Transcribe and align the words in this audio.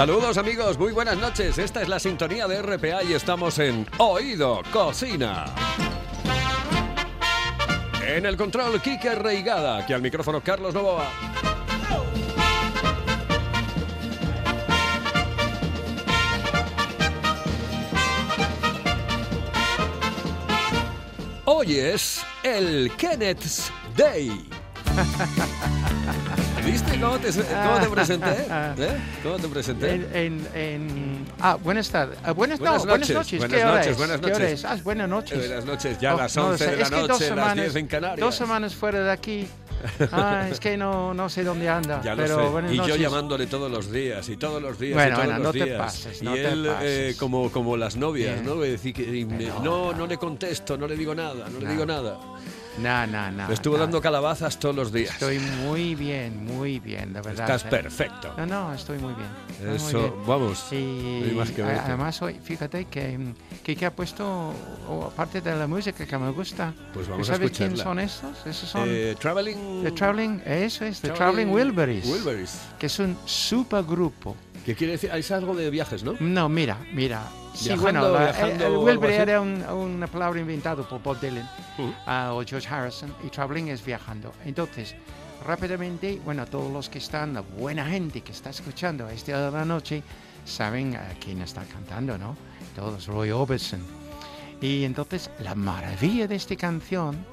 Saludos 0.00 0.38
amigos, 0.38 0.78
muy 0.78 0.92
buenas 0.92 1.18
noches. 1.18 1.58
Esta 1.58 1.82
es 1.82 1.88
la 1.88 2.00
sintonía 2.00 2.48
de 2.48 2.62
RPA 2.62 3.02
y 3.02 3.12
estamos 3.12 3.58
en 3.58 3.86
Oído 3.98 4.62
Cocina. 4.72 5.44
En 8.06 8.24
el 8.24 8.34
control, 8.38 8.80
Kike 8.80 9.14
Reigada, 9.16 9.76
aquí 9.76 9.92
al 9.92 10.00
micrófono 10.00 10.40
Carlos 10.40 10.72
Novoa. 10.72 11.06
Hoy 21.44 21.76
es 21.76 22.24
el 22.42 22.90
Kenneth's 22.96 23.70
Day. 23.94 24.48
¿Viste 26.64 27.00
cómo 27.00 27.18
te, 27.18 27.30
cómo 27.32 27.80
te 27.80 27.88
presenté? 27.88 28.30
¿Eh? 28.78 28.96
¿Cómo 29.22 29.36
te 29.36 29.48
presenté? 29.48 29.94
En, 29.94 30.06
en, 30.14 30.48
en- 30.54 31.26
ah, 31.40 31.56
buenas 31.62 31.88
tardes. 31.90 32.18
Ah, 32.22 32.32
buenas, 32.32 32.58
Buenas 32.58 32.84
no, 32.84 32.90
buenas 32.90 33.08
noches, 33.10 33.16
noches. 33.16 33.38
buenas 33.40 33.56
¿Qué 33.58 33.64
hora 33.64 33.74
noches, 33.76 33.90
es? 33.92 33.96
buenas 33.98 34.20
¿Qué 34.20 34.26
hora 34.26 34.38
noches. 34.38 34.52
es? 34.52 34.64
Ah, 34.64 34.76
buenas 34.84 35.08
noches. 35.08 35.38
Buenas 35.38 35.64
noches, 35.64 35.98
ya 36.00 36.14
Oh, 36.14 36.18
las 36.18 36.36
no 36.36 36.42
lo 36.42 36.48
11 36.50 36.64
sé. 36.64 36.70
de 36.70 36.76
la 36.76 36.82
Es 36.82 36.90
que 36.90 36.96
noche, 36.96 37.08
dos 37.08 37.20
las 37.20 37.28
semanas, 37.28 37.54
10 37.56 37.76
en 37.76 37.86
Canarias. 37.86 38.20
Dos 38.20 38.34
semanas 38.34 38.74
fuera 38.74 39.00
de 39.02 39.10
aquí. 39.10 39.46
Ah, 40.12 40.46
es 40.50 40.60
que 40.60 40.76
no, 40.76 41.14
no 41.14 41.30
sé 41.30 41.42
dónde 41.42 41.66
anda. 41.68 42.02
Ya 42.02 42.14
pero 42.14 42.60
sé. 42.60 42.74
Y 42.74 42.76
yo 42.76 42.82
noches. 42.82 42.98
llamándole 43.00 43.46
todos 43.46 43.70
los 43.70 43.90
días, 43.90 44.28
y 44.28 44.36
todos 44.36 44.60
los 44.60 44.78
días, 44.78 44.92
Bueno, 44.94 45.08
y 45.08 45.14
todos 45.14 45.24
bueno, 45.26 45.38
los 45.38 45.46
no 45.46 45.52
te 45.58 45.64
días. 45.64 45.78
pases, 45.78 46.20
y 46.20 46.24
no 46.26 46.34
te 46.34 46.48
él, 46.52 46.66
eh, 46.66 46.70
pases. 46.74 47.16
como, 47.16 47.50
como 47.50 47.76
las 47.78 47.96
novias, 47.96 48.34
Bien. 48.42 48.44
¿no? 48.44 48.56
Decir 48.60 48.92
que 48.92 49.24
me- 49.24 49.46
no, 49.64 49.94
no 49.94 50.06
le 50.06 50.18
contesto, 50.18 50.76
no 50.76 50.86
le 50.86 50.96
digo 50.98 51.14
nada, 51.14 51.48
no 51.50 51.58
le 51.60 51.64
No. 51.64 51.70
digo 51.72 51.86
nada. 51.86 52.18
No, 52.82 53.06
no, 53.06 53.30
no. 53.30 53.48
Le 53.48 53.54
estuvo 53.54 53.74
no. 53.76 53.80
dando 53.82 54.00
calabazas 54.00 54.58
todos 54.58 54.74
los 54.74 54.92
días. 54.92 55.10
Estoy 55.12 55.38
muy 55.38 55.94
bien, 55.94 56.44
muy 56.46 56.78
bien, 56.80 57.12
de 57.12 57.20
verdad. 57.20 57.50
Estás 57.50 57.64
eh. 57.64 57.68
perfecto. 57.68 58.34
No, 58.36 58.46
no, 58.46 58.72
estoy 58.74 58.98
muy 58.98 59.14
bien. 59.14 59.28
estoy 59.50 59.66
muy 59.68 59.76
Eso, 59.76 59.98
bien. 60.00 60.26
vamos. 60.26 60.72
Y 60.72 61.32
más 61.36 61.50
que 61.50 61.62
a- 61.62 61.84
además 61.84 62.20
hoy, 62.22 62.38
fíjate 62.42 62.86
que, 62.86 63.18
que, 63.62 63.76
que 63.76 63.86
ha 63.86 63.94
puesto, 63.94 64.52
aparte 65.12 65.40
de 65.40 65.54
la 65.56 65.66
música 65.66 66.06
que 66.06 66.18
me 66.18 66.30
gusta, 66.30 66.72
Pues 66.94 67.08
vamos 67.08 67.28
a 67.28 67.34
¿sabes 67.34 67.50
quién 67.50 67.72
escucharla. 67.74 67.84
son 67.84 67.98
estos? 68.34 68.46
Esos 68.46 68.68
son 68.68 68.84
Eh, 68.88 69.14
traveling... 69.20 69.82
The 69.82 69.90
Traveling, 69.92 70.42
eso 70.46 70.84
es, 70.84 71.00
The 71.00 71.10
Traveling 71.10 71.50
Wilburys, 71.50 72.06
Wilburys. 72.06 72.58
que 72.78 72.86
es 72.86 72.98
un 72.98 73.16
supergrupo. 73.26 74.36
¿Qué 74.64 74.74
quiere 74.74 74.92
decir? 74.92 75.10
Es 75.14 75.30
algo 75.30 75.54
de 75.54 75.70
viajes, 75.70 76.04
¿no? 76.04 76.14
No, 76.20 76.48
mira, 76.48 76.78
mira. 76.92 77.22
Sí, 77.54 77.68
Viajando, 77.70 77.82
bueno, 77.82 78.08
la- 78.12 78.24
viajando, 78.32 78.88
el, 78.90 78.98
el 79.04 79.10
era 79.10 79.40
un- 79.40 79.62
una 79.64 80.06
palabra 80.06 80.38
inventada 80.40 80.82
por 80.88 81.02
Bob 81.02 81.18
Dylan 81.20 81.48
Uh. 81.78 81.90
ah, 82.06 82.30
o 82.34 82.44
George 82.44 82.68
Harrison 82.68 83.12
y 83.24 83.28
traveling 83.28 83.68
es 83.68 83.84
viajando. 83.84 84.32
Entonces, 84.44 84.94
rápidamente, 85.46 86.20
bueno, 86.24 86.46
todos 86.46 86.70
los 86.72 86.88
que 86.88 86.98
están, 86.98 87.34
la 87.34 87.40
buena 87.40 87.86
gente 87.86 88.20
que 88.20 88.32
está 88.32 88.50
escuchando 88.50 89.06
a 89.06 89.12
esta 89.12 89.32
hora 89.32 89.46
de 89.46 89.58
la 89.58 89.64
noche, 89.64 90.02
saben 90.44 90.94
a 90.94 91.08
quién 91.18 91.40
está 91.42 91.62
cantando, 91.64 92.16
¿no? 92.18 92.36
Todos, 92.76 93.06
Roy 93.06 93.30
Orbison. 93.30 93.80
Y 94.60 94.84
entonces, 94.84 95.30
la 95.40 95.54
maravilla 95.54 96.28
de 96.28 96.36
esta 96.36 96.54
canción 96.54 97.24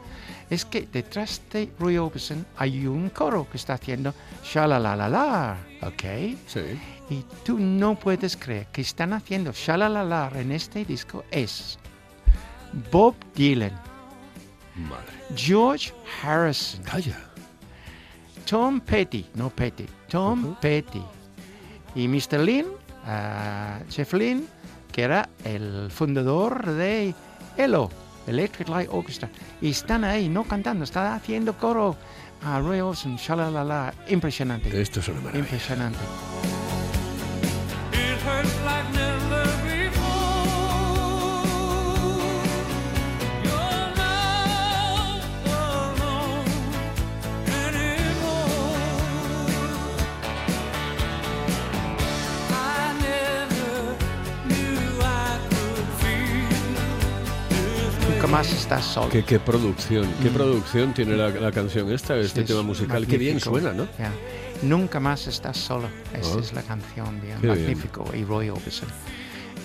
es 0.49 0.65
que 0.65 0.87
detrás 0.91 1.41
de 1.51 1.71
Roy 1.79 1.97
Orbison 1.97 2.45
hay 2.57 2.87
un 2.87 3.09
coro 3.09 3.47
que 3.49 3.57
está 3.57 3.73
haciendo 3.73 4.13
sha-la-la-la-la, 4.43 5.57
¿ok? 5.81 6.03
Sí. 6.47 6.79
Y 7.09 7.23
tú 7.43 7.57
no 7.59 7.95
puedes 7.95 8.35
creer 8.35 8.67
que 8.67 8.81
están 8.81 9.13
haciendo 9.13 9.51
shalalalar 9.53 10.37
en 10.37 10.51
este 10.51 10.83
disco 10.85 11.23
es 11.31 11.79
Bob 12.91 13.15
Dylan, 13.33 13.79
Madre. 14.75 15.13
George 15.35 15.93
Harrison, 16.21 16.83
Calla. 16.83 17.17
Tom 18.45 18.79
Petty, 18.79 19.25
no 19.35 19.49
Petty, 19.49 19.85
Tom. 20.09 20.55
Petty 20.61 21.03
y 21.95 22.07
Mr. 22.07 22.39
Lynn, 22.39 22.67
ah, 23.05 23.79
Jeff 23.89 24.13
Lynne, 24.13 24.43
que 24.91 25.01
era 25.01 25.29
el 25.43 25.89
fundador 25.89 26.65
de 26.73 27.13
ELO, 27.57 27.89
Electric 28.27 28.69
Light 28.69 28.89
Orchestra. 28.91 29.29
Y 29.61 29.69
están 29.71 30.03
ahí, 30.03 30.29
no 30.29 30.43
cantando, 30.43 30.83
están 30.83 31.13
haciendo 31.13 31.57
coro 31.57 31.95
a 32.43 32.59
Roy 32.59 32.81
Orbison, 32.81 33.15
shalalala, 33.15 33.93
impresionante, 34.09 34.79
Esto 34.81 34.99
es 34.99 35.07
una 35.07 35.21
maravilla. 35.21 35.43
impresionante. 35.45 35.99
Más 58.37 58.53
estás 58.53 58.85
solo. 58.85 59.09
¿Qué, 59.09 59.23
qué 59.23 59.39
producción, 59.39 60.05
qué 60.21 60.29
producción 60.29 60.93
tiene 60.93 61.15
la, 61.17 61.29
la 61.29 61.51
canción 61.51 61.91
esta, 61.91 62.15
este 62.17 62.41
Mm. 62.41 62.43
Es 62.43 62.47
tema 62.47 62.61
musical. 62.61 63.07
Qué 63.07 63.17
bien 63.17 63.35
magnífico. 63.35 63.49
suena, 63.59 63.73
¿no? 63.73 63.87
Ya. 63.97 64.11
Nunca 64.61 64.99
más 64.99 65.25
estás 65.27 65.57
solo. 65.57 65.87
Esa 66.13 66.35
Oh. 66.35 66.39
es 66.39 66.53
la 66.53 66.61
canción, 66.61 67.19
bien, 67.21 67.37
Qué 67.41 67.47
bien. 67.47 67.59
magnífico. 67.59 68.05
Y 68.15 68.23
Roy 68.23 68.49
Orbison. 68.49 68.89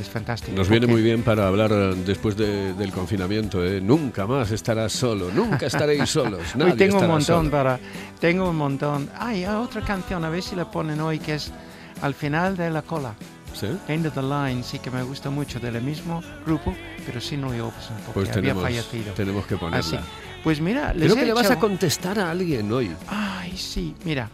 Es 0.01 0.09
fantástico. 0.09 0.57
Nos 0.57 0.71
viene 0.71 0.87
muy 0.87 1.03
bien 1.03 1.23
para 1.23 1.47
hablar 1.49 1.71
eh, 1.71 1.95
después 2.07 2.35
de- 2.37 2.73
del 2.73 2.93
confinamiento. 2.93 3.63
¿eh? 3.63 3.79
Nunca 3.83 4.27
más 4.27 4.51
estarás 4.51 4.93
solo, 4.93 5.31
nunca 5.35 5.67
estaréis 5.67 6.09
solos. 6.19 6.41
Nadie 6.57 6.73
Hoy 6.73 6.79
tengo 6.79 6.99
un 6.99 7.09
montón 7.09 7.23
solo. 7.45 7.51
para. 7.51 7.79
Tengo 8.21 8.49
un 8.49 8.57
montón. 8.57 9.11
Ay, 9.19 9.45
hay 9.45 9.55
otra 9.55 9.83
canción, 9.83 10.25
a 10.25 10.31
ver 10.31 10.43
si 10.43 10.57
la 10.57 10.71
ponen 10.71 10.99
hoy, 11.01 11.19
que 11.19 11.35
es 11.35 11.53
Al 12.01 12.15
final 12.15 12.57
de 12.57 12.71
la 12.71 12.81
cola. 12.83 13.15
¿Sí? 13.55 13.67
End 13.89 14.07
of 14.07 14.15
the 14.15 14.23
Line, 14.23 14.63
sí 14.63 14.79
que 14.79 14.91
me 14.91 15.03
gusta 15.03 15.31
mucho, 15.31 15.61
del 15.61 15.81
mismo 15.83 16.23
grupo, 16.45 16.75
pero 17.07 17.21
sin 17.21 17.43
Roy 17.43 17.61
Orbison, 17.61 17.97
porque 18.07 18.13
Pues 18.13 18.29
había 18.31 18.41
tenemos, 18.43 18.63
fallecido. 18.63 19.15
tenemos 19.15 19.47
que 19.47 19.57
ponerla. 19.57 19.79
Así. 19.79 19.97
Pues 20.43 20.61
mira, 20.61 20.93
les 20.93 21.05
Creo 21.05 21.17
he 21.17 21.21
que 21.21 21.27
le 21.27 21.33
vas 21.35 21.51
a 21.51 21.59
contestar 21.59 22.19
a 22.19 22.31
alguien 22.31 22.71
hoy. 22.73 22.91
Ay, 23.09 23.57
sí, 23.57 23.95
mira, 24.05 24.29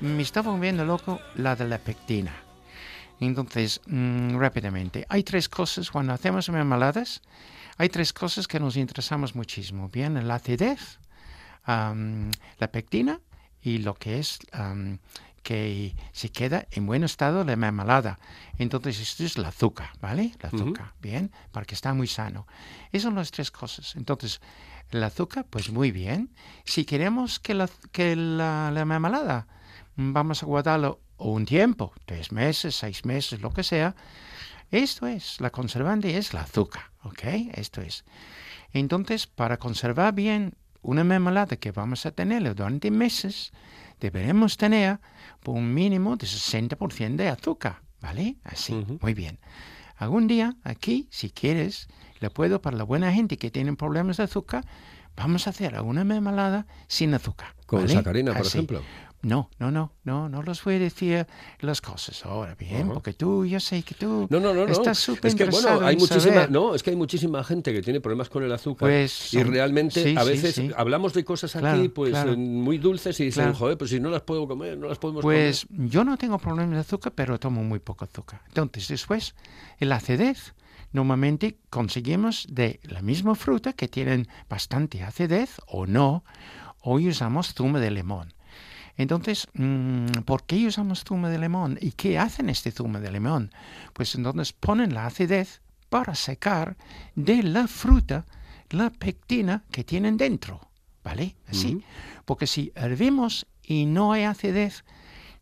me 0.00 0.22
estaba 0.22 0.50
volviendo 0.50 0.84
loco 0.84 1.20
la 1.36 1.54
de 1.54 1.68
la 1.68 1.78
pectina. 1.78 2.32
Entonces, 3.20 3.80
mm, 3.86 4.36
rápidamente, 4.38 5.06
hay 5.08 5.22
tres 5.22 5.48
cosas 5.48 5.90
cuando 5.90 6.12
hacemos 6.12 6.48
mermeladas, 6.50 7.22
hay 7.78 7.88
tres 7.88 8.12
cosas 8.12 8.48
que 8.48 8.58
nos 8.58 8.76
interesamos 8.76 9.36
muchísimo. 9.36 9.88
Bien, 9.88 10.26
la 10.26 10.34
acidez, 10.36 10.98
am, 11.64 12.30
la 12.58 12.68
pectina 12.72 13.20
y 13.62 13.78
lo 13.78 13.94
que 13.94 14.18
es 14.18 14.40
am, 14.50 14.98
que 15.42 15.94
se 16.12 16.30
queda 16.30 16.66
en 16.70 16.86
buen 16.86 17.04
estado 17.04 17.44
la 17.44 17.56
mermelada. 17.56 18.18
Entonces, 18.58 19.00
esto 19.00 19.24
es 19.24 19.36
el 19.36 19.44
azúcar, 19.44 19.90
¿vale? 20.00 20.32
El 20.38 20.46
azúcar, 20.46 20.94
bien, 21.00 21.32
para 21.50 21.66
que 21.66 21.74
está 21.74 21.94
muy 21.94 22.06
sano. 22.06 22.46
Esas 22.92 23.04
son 23.04 23.16
las 23.16 23.30
tres 23.30 23.50
cosas. 23.50 23.96
Entonces, 23.96 24.40
el 24.90 25.02
azúcar, 25.02 25.46
pues 25.48 25.70
muy 25.70 25.90
bien. 25.90 26.30
Si 26.64 26.84
queremos 26.84 27.40
que 27.40 27.54
la, 27.54 27.68
que 27.90 28.14
la, 28.14 28.70
la 28.70 28.84
mermelada 28.84 29.46
vamos 29.96 30.42
a 30.42 30.46
guardarlo 30.46 31.00
un 31.18 31.44
tiempo, 31.44 31.92
tres 32.06 32.32
meses, 32.32 32.76
seis 32.76 33.04
meses, 33.04 33.40
lo 33.40 33.52
que 33.52 33.62
sea, 33.62 33.94
esto 34.70 35.06
es, 35.06 35.40
la 35.40 35.50
conservante 35.50 36.16
es 36.16 36.32
el 36.32 36.38
azúcar, 36.38 36.90
¿ok? 37.02 37.24
Esto 37.54 37.80
es. 37.82 38.04
Entonces, 38.72 39.26
para 39.26 39.58
conservar 39.58 40.14
bien 40.14 40.54
una 40.80 41.04
mermelada 41.04 41.56
que 41.56 41.72
vamos 41.72 42.06
a 42.06 42.10
tener 42.12 42.54
durante 42.54 42.90
meses, 42.90 43.52
deberemos 44.02 44.56
tener 44.56 44.98
por 45.42 45.54
un 45.54 45.72
mínimo 45.72 46.16
de 46.16 46.26
60% 46.26 47.16
de 47.16 47.28
azúcar, 47.28 47.82
¿vale? 48.00 48.36
Así, 48.42 48.84
muy 49.00 49.14
bien. 49.14 49.38
Algún 49.96 50.26
día, 50.26 50.56
aquí, 50.64 51.06
si 51.10 51.30
quieres, 51.30 51.86
le 52.18 52.28
puedo, 52.28 52.60
para 52.60 52.76
la 52.76 52.82
buena 52.82 53.12
gente 53.12 53.36
que 53.36 53.52
tienen 53.52 53.76
problemas 53.76 54.16
de 54.16 54.24
azúcar, 54.24 54.66
vamos 55.16 55.46
a 55.46 55.50
hacer 55.50 55.80
una 55.80 56.02
mermelada 56.02 56.66
sin 56.88 57.14
azúcar. 57.14 57.54
Con 57.66 57.82
¿vale? 57.82 57.94
sacarina, 57.94 58.32
por 58.32 58.42
Así. 58.42 58.58
ejemplo. 58.58 58.82
No, 59.22 59.48
no, 59.60 59.70
no, 59.70 59.92
no, 60.02 60.28
no 60.28 60.42
los 60.42 60.64
voy 60.64 60.74
a 60.74 60.78
decir 60.80 61.26
las 61.60 61.80
cosas 61.80 62.26
ahora, 62.26 62.56
bien, 62.56 62.88
porque 62.88 63.12
tú, 63.12 63.46
yo 63.46 63.60
sé 63.60 63.84
que 63.84 63.94
tú 63.94 64.26
No, 64.28 64.40
no, 64.40 64.52
no, 64.52 64.66
no. 64.66 64.72
estás 64.72 64.98
súper 64.98 65.28
es 65.28 65.36
que 65.36 65.44
bueno, 65.44 65.80
hay 65.86 65.96
muchísima, 65.96 66.34
saber. 66.34 66.50
no, 66.50 66.74
es 66.74 66.82
que 66.82 66.90
hay 66.90 66.96
muchísima 66.96 67.44
gente 67.44 67.72
que 67.72 67.82
tiene 67.82 68.00
problemas 68.00 68.28
con 68.28 68.42
el 68.42 68.50
azúcar 68.52 68.88
Pues 68.88 69.32
y 69.32 69.42
realmente 69.44 70.02
sí, 70.02 70.14
a 70.18 70.24
veces 70.24 70.56
sí. 70.56 70.70
hablamos 70.76 71.14
de 71.14 71.24
cosas 71.24 71.54
aquí 71.54 71.88
pues 71.88 72.10
claro. 72.10 72.32
eh, 72.32 72.36
muy 72.36 72.78
dulces 72.78 73.18
y 73.20 73.26
dicen, 73.26 73.44
Claro. 73.44 73.58
joder, 73.58 73.78
pues 73.78 73.90
si 73.90 74.00
no 74.00 74.10
las 74.10 74.22
puedo 74.22 74.48
comer, 74.48 74.76
no 74.76 74.88
las 74.88 74.98
podemos 74.98 75.22
Pues 75.22 75.66
yo 75.70 76.02
no 76.04 76.16
tengo 76.16 76.38
problemas 76.38 76.74
de 76.74 76.80
azúcar, 76.80 77.12
pero 77.14 77.38
tomo 77.38 77.62
muy 77.62 77.78
poco 77.78 78.04
azúcar. 78.04 78.40
Entonces, 78.48 78.88
después, 78.88 79.36
el 79.78 79.92
acidez. 79.92 80.54
Normalmente 80.94 81.56
conseguimos 81.70 82.46
de 82.50 82.78
la 82.82 83.00
misma 83.02 83.34
fruta 83.34 83.72
que 83.72 83.88
tienen 83.88 84.26
bastante 84.50 85.02
acidez 85.02 85.58
o 85.66 85.86
no, 85.86 86.22
hoy 86.82 87.08
usamos 87.08 87.54
zumo 87.54 87.78
de 87.78 87.90
limón. 87.90 88.34
Entonces, 89.02 89.48
mm, 89.54 90.22
¿por 90.24 90.44
qué 90.44 90.66
usamos 90.66 91.04
zumo 91.04 91.28
de 91.28 91.38
limón? 91.38 91.78
¿Y 91.80 91.92
qué 91.92 92.18
hacen 92.18 92.48
este 92.48 92.70
zumo 92.70 93.00
de 93.00 93.10
limón? 93.10 93.50
Pues 93.92 94.14
entonces 94.14 94.52
ponen 94.52 94.94
la 94.94 95.06
acidez 95.06 95.60
para 95.88 96.14
secar 96.14 96.76
de 97.14 97.42
la 97.42 97.68
fruta 97.68 98.24
la 98.70 98.90
pectina 98.90 99.64
que 99.70 99.84
tienen 99.84 100.16
dentro, 100.16 100.60
¿vale? 101.04 101.36
Así. 101.46 101.84
Porque 102.24 102.46
si 102.46 102.72
hervimos 102.74 103.46
y 103.62 103.86
no 103.86 104.12
hay 104.12 104.24
acidez, 104.24 104.84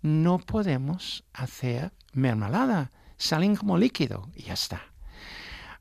no 0.03 0.39
podemos 0.39 1.25
hacer 1.33 1.93
mermelada. 2.13 2.91
Salen 3.17 3.55
como 3.57 3.79
líquido 3.79 4.29
y 4.35 4.45
ya 4.45 4.55
está. 4.55 4.83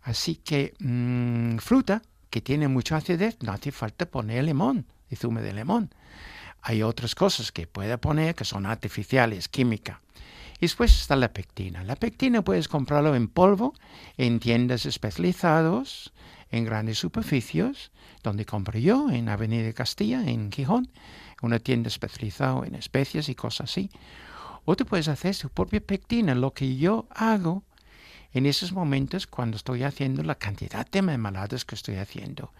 Así 0.01 0.35
que 0.35 0.73
mm, 0.79 1.57
fruta 1.57 2.01
que 2.29 2.41
tiene 2.41 2.67
mucha 2.67 2.97
acidez, 2.97 3.37
no 3.41 3.51
hace 3.51 3.71
falta 3.71 4.05
poner 4.05 4.43
limón 4.43 4.85
y 5.09 5.15
zumo 5.15 5.41
de 5.41 5.53
limón. 5.53 5.89
Hay 6.61 6.83
otras 6.83 7.15
cosas 7.15 7.51
que 7.51 7.67
puede 7.67 7.97
poner 7.97 8.35
que 8.35 8.45
son 8.45 8.65
artificiales, 8.65 9.47
química. 9.47 10.01
Y 10.57 10.61
después 10.61 10.91
está 10.99 11.15
la 11.15 11.31
pectina. 11.31 11.83
La 11.83 11.95
pectina 11.95 12.41
puedes 12.41 12.67
comprarlo 12.67 13.15
en 13.15 13.29
polvo, 13.29 13.73
en 14.17 14.39
tiendas 14.39 14.85
especializadas, 14.85 16.11
en 16.51 16.65
grandes 16.65 16.97
superficies, 16.97 17.91
donde 18.23 18.45
compro 18.45 18.77
yo, 18.77 19.09
en 19.09 19.29
Avenida 19.29 19.71
Castilla, 19.71 20.21
en 20.27 20.51
Gijón, 20.51 20.89
una 21.41 21.59
tienda 21.59 21.87
especializada 21.87 22.65
en 22.67 22.75
especias 22.75 23.29
y 23.29 23.35
cosas 23.35 23.71
así. 23.71 23.89
O 24.65 24.75
te 24.75 24.83
puedes 24.83 25.07
hacer 25.07 25.35
tu 25.37 25.49
propia 25.49 25.79
pectina. 25.79 26.35
Lo 26.35 26.53
que 26.53 26.75
yo 26.75 27.07
hago 27.11 27.63
en 28.33 28.45
esos 28.45 28.73
momentos 28.73 29.27
cuando 29.27 29.57
estoy 29.57 29.83
haciendo 29.83 30.23
la 30.23 30.35
cantidad 30.35 30.85
de 30.89 31.01
mermeladas 31.01 31.65
que 31.65 31.75
estoy 31.75 31.95
haciendo. 31.95 32.51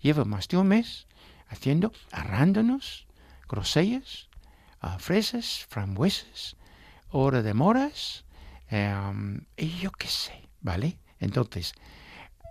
Llevo 0.00 0.24
más 0.24 0.48
de 0.48 0.56
un 0.56 0.68
mes 0.68 1.06
haciendo 1.48 1.92
arándanos, 2.10 3.06
grosellas, 3.52 4.28
ah, 4.80 4.98
fresas, 4.98 5.66
frambuesas, 5.68 6.56
hora 7.10 7.42
de 7.42 7.54
moras, 7.54 8.24
em, 8.70 9.44
y 9.56 9.68
yo 9.78 9.90
qué 9.92 10.08
sé, 10.08 10.48
¿vale? 10.62 10.98
Entonces, 11.20 11.74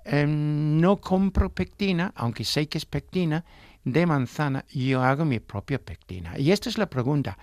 em, 0.06 0.80
no 0.80 0.98
compro 0.98 1.50
pectina, 1.50 2.14
aunque 2.16 2.46
sé 2.46 2.68
que 2.70 2.78
es 2.78 2.86
pectina, 2.86 3.44
de 3.84 4.06
manzana, 4.06 4.64
yo 4.70 5.02
hago 5.02 5.26
mi 5.26 5.40
propia 5.40 5.80
pectina. 5.80 6.38
Y 6.38 6.52
esta 6.52 6.70
es 6.70 6.78
la 6.78 6.86
pregunta. 6.86 7.38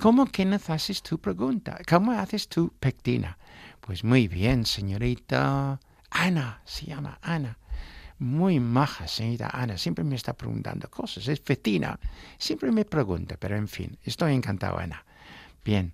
¿Cómo 0.00 0.26
que 0.26 0.42
haces 0.68 1.02
tu 1.02 1.18
pregunta? 1.18 1.78
¿Cómo 1.88 2.12
haces 2.12 2.48
tu 2.48 2.70
pectina? 2.80 3.38
Pues 3.80 4.02
muy 4.04 4.28
bien, 4.28 4.66
señorita 4.66 5.78
Ana, 6.10 6.60
se 6.64 6.86
llama 6.86 7.18
Ana. 7.22 7.58
Muy 8.18 8.58
maja, 8.58 9.06
señorita 9.06 9.50
Ana. 9.52 9.78
Siempre 9.78 10.04
me 10.04 10.16
está 10.16 10.32
preguntando 10.32 10.90
cosas. 10.90 11.28
Es 11.28 11.40
fetina. 11.40 11.98
Siempre 12.36 12.72
me 12.72 12.84
pregunta, 12.84 13.36
pero 13.38 13.56
en 13.56 13.68
fin, 13.68 13.96
estoy 14.04 14.34
encantado, 14.34 14.78
Ana. 14.78 15.04
Bien. 15.64 15.92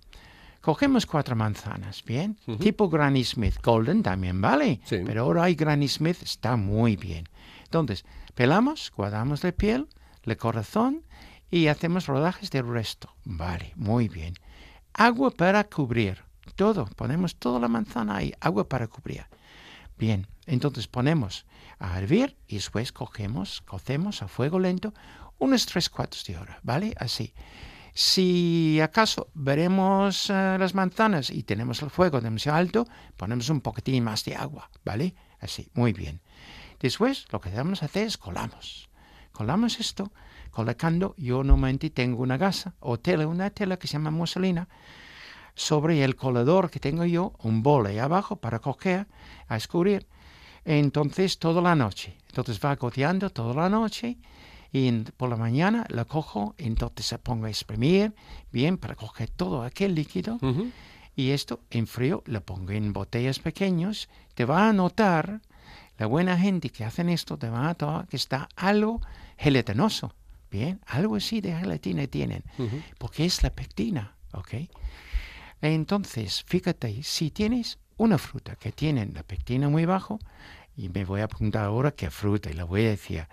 Cogemos 0.61 1.05
cuatro 1.05 1.35
manzanas, 1.35 2.03
¿bien? 2.03 2.39
Tipo 2.59 2.89
Granny 2.89 3.23
Smith. 3.23 3.57
Golden 3.61 4.01
también 4.01 4.41
vale. 4.41 4.79
Sí. 4.85 5.01
Pero 5.05 5.21
ahora 5.21 5.43
hay 5.43 5.53
Granny 5.53 5.87
Smith, 5.87 6.17
está 6.23 6.55
muy 6.55 6.95
bien. 6.95 7.29
Entonces, 7.65 8.03
pelamos, 8.33 8.91
guardamos 8.95 9.43
la 9.43 9.51
piel, 9.51 9.87
el 10.23 10.37
corazón 10.37 11.03
y 11.51 11.67
hacemos 11.67 12.07
rodajes 12.07 12.49
del 12.49 12.67
resto. 12.67 13.13
Vale, 13.25 13.73
muy 13.75 14.09
bien. 14.09 14.33
Agua 14.93 15.29
para 15.29 15.63
cubrir. 15.65 16.23
Todo, 16.55 16.85
ponemos 16.95 17.35
toda 17.35 17.59
la 17.59 17.67
manzana 17.67 18.15
ahí, 18.17 18.33
agua 18.39 18.67
para 18.67 18.87
cubrir. 18.87 19.25
Bien, 19.99 20.25
entonces 20.45 20.87
ponemos 20.87 21.45
a 21.79 21.97
hervir 21.97 22.37
y 22.47 22.55
después 22.55 22.91
cogemos, 22.91 23.61
cocemos 23.61 24.21
a 24.21 24.27
fuego 24.27 24.59
lento 24.59 24.93
unos 25.37 25.65
tres 25.65 25.89
cuartos 25.89 26.25
de 26.25 26.37
hora, 26.37 26.59
¿vale? 26.63 26.93
Así. 26.97 27.33
Si 27.93 28.79
acaso 28.81 29.29
veremos 29.33 30.29
eh, 30.29 30.57
las 30.59 30.75
manzanas 30.75 31.29
y 31.29 31.43
tenemos 31.43 31.81
el 31.81 31.89
fuego 31.89 32.19
demasiado 32.19 32.57
alto, 32.57 32.87
ponemos 33.15 33.49
un 33.49 33.61
poquitín 33.61 34.03
más 34.03 34.25
de 34.25 34.35
agua, 34.35 34.69
¿vale? 34.83 35.15
Así, 35.39 35.69
muy 35.73 35.93
bien. 35.93 36.21
Después 36.79 37.25
lo 37.31 37.39
que 37.39 37.49
debemos 37.49 37.83
hacer 37.83 38.07
es 38.07 38.17
colamos. 38.17 38.89
Colamos 39.31 39.79
esto, 39.79 40.11
colocando, 40.51 41.15
yo 41.17 41.43
normalmente 41.43 41.89
tengo 41.89 42.21
una 42.21 42.37
gasa 42.37 42.75
o 42.79 42.99
tela, 42.99 43.27
una 43.27 43.49
tela 43.49 43.77
que 43.77 43.87
se 43.87 43.93
llama 43.93 44.11
muselina, 44.11 44.67
sobre 45.55 46.03
el 46.03 46.15
colador 46.15 46.69
que 46.69 46.79
tengo 46.79 47.05
yo, 47.05 47.33
un 47.39 47.63
bol 47.63 47.85
ahí 47.85 47.97
abajo 47.97 48.35
para 48.37 48.59
coger, 48.59 49.07
a 49.47 49.55
escurrir. 49.55 50.05
Entonces, 50.65 51.37
toda 51.37 51.61
la 51.61 51.75
noche. 51.75 52.17
Entonces 52.27 52.59
va 52.63 52.75
goteando 52.75 53.29
toda 53.29 53.53
la 53.53 53.69
noche 53.69 54.17
y 54.73 54.87
en- 54.87 55.05
por 55.15 55.29
la 55.29 55.37
mañana 55.37 55.85
la 55.89 56.05
cojo, 56.05 56.55
entonces 56.57 57.05
se 57.05 57.17
pongo 57.19 57.45
a 57.45 57.49
exprimir 57.49 58.13
bien 58.51 58.77
para 58.77 58.95
coger 58.95 59.29
todo 59.29 59.61
aquel 59.63 59.95
líquido 59.95 60.37
y 61.15 61.29
esto 61.29 61.61
en 61.69 61.87
frío 61.87 62.23
lo 62.25 62.41
pongo 62.41 62.71
en 62.71 62.91
botellas 62.91 63.39
pequeños. 63.39 64.09
Te 64.33 64.43
va 64.43 64.67
a 64.67 64.73
notar, 64.73 65.39
la 65.97 66.07
buena 66.07 66.37
gente 66.37 66.69
que 66.71 66.83
hacen 66.83 67.07
esto 67.09 67.37
te 67.37 67.49
va 67.49 67.59
a 67.59 67.67
notar 67.69 68.07
que 68.07 68.17
está 68.17 68.49
algo 68.57 68.99
gelatinoso. 69.37 70.13
Bien, 70.51 70.81
algo 70.87 71.15
así 71.15 71.41
de 71.41 71.55
gelatina 71.57 72.05
tienen, 72.07 72.43
porque 72.97 73.23
es 73.25 73.43
la 73.43 73.49
pectina, 73.49 74.15
¿ok? 74.33 74.53
Entonces, 75.61 76.43
fíjate, 76.45 77.01
si 77.03 77.31
tienes 77.31 77.77
una 77.97 78.17
fruta 78.17 78.55
que 78.55 78.71
tiene 78.71 79.05
la 79.07 79.23
pectina 79.23 79.69
muy 79.69 79.85
bajo, 79.85 80.19
y 80.77 80.89
me 80.89 81.05
voy 81.05 81.21
a 81.21 81.25
apuntar 81.25 81.65
ahora 81.65 81.91
qué 81.91 82.09
fruta, 82.11 82.49
y 82.49 82.53
la 82.53 82.65
voy 82.65 82.85
a 82.85 82.89
decir, 82.89 83.25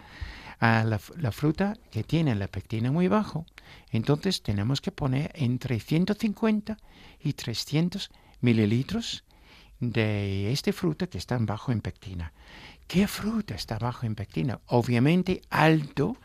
a 0.61 0.85
la, 0.85 0.97
f- 0.97 1.13
la 1.17 1.33
fruta 1.33 1.77
que 1.91 2.05
tiene 2.05 2.35
la 2.37 2.47
pectina 2.47 2.93
muy 2.93 3.09
bajo, 3.09 3.47
entonces 3.91 4.43
tenemos 4.43 4.81
que 4.81 4.93
poner 4.93 5.33
entre 5.35 5.81
150 5.81 6.77
y 7.21 7.33
300 7.33 8.11
mililitros 8.41 9.25
de 9.81 10.53
esta 10.53 10.73
fruta 10.73 11.09
que 11.09 11.19
está 11.19 11.37
bajo 11.39 11.73
en 11.73 11.81
pectina. 11.81 12.33
¿Qué 12.87 13.09
fruta 13.09 13.55
está 13.55 13.79
bajo 13.79 14.07
en 14.07 14.15
pectina? 14.15 14.61
Obviamente 14.67 15.43
alto 15.51 16.17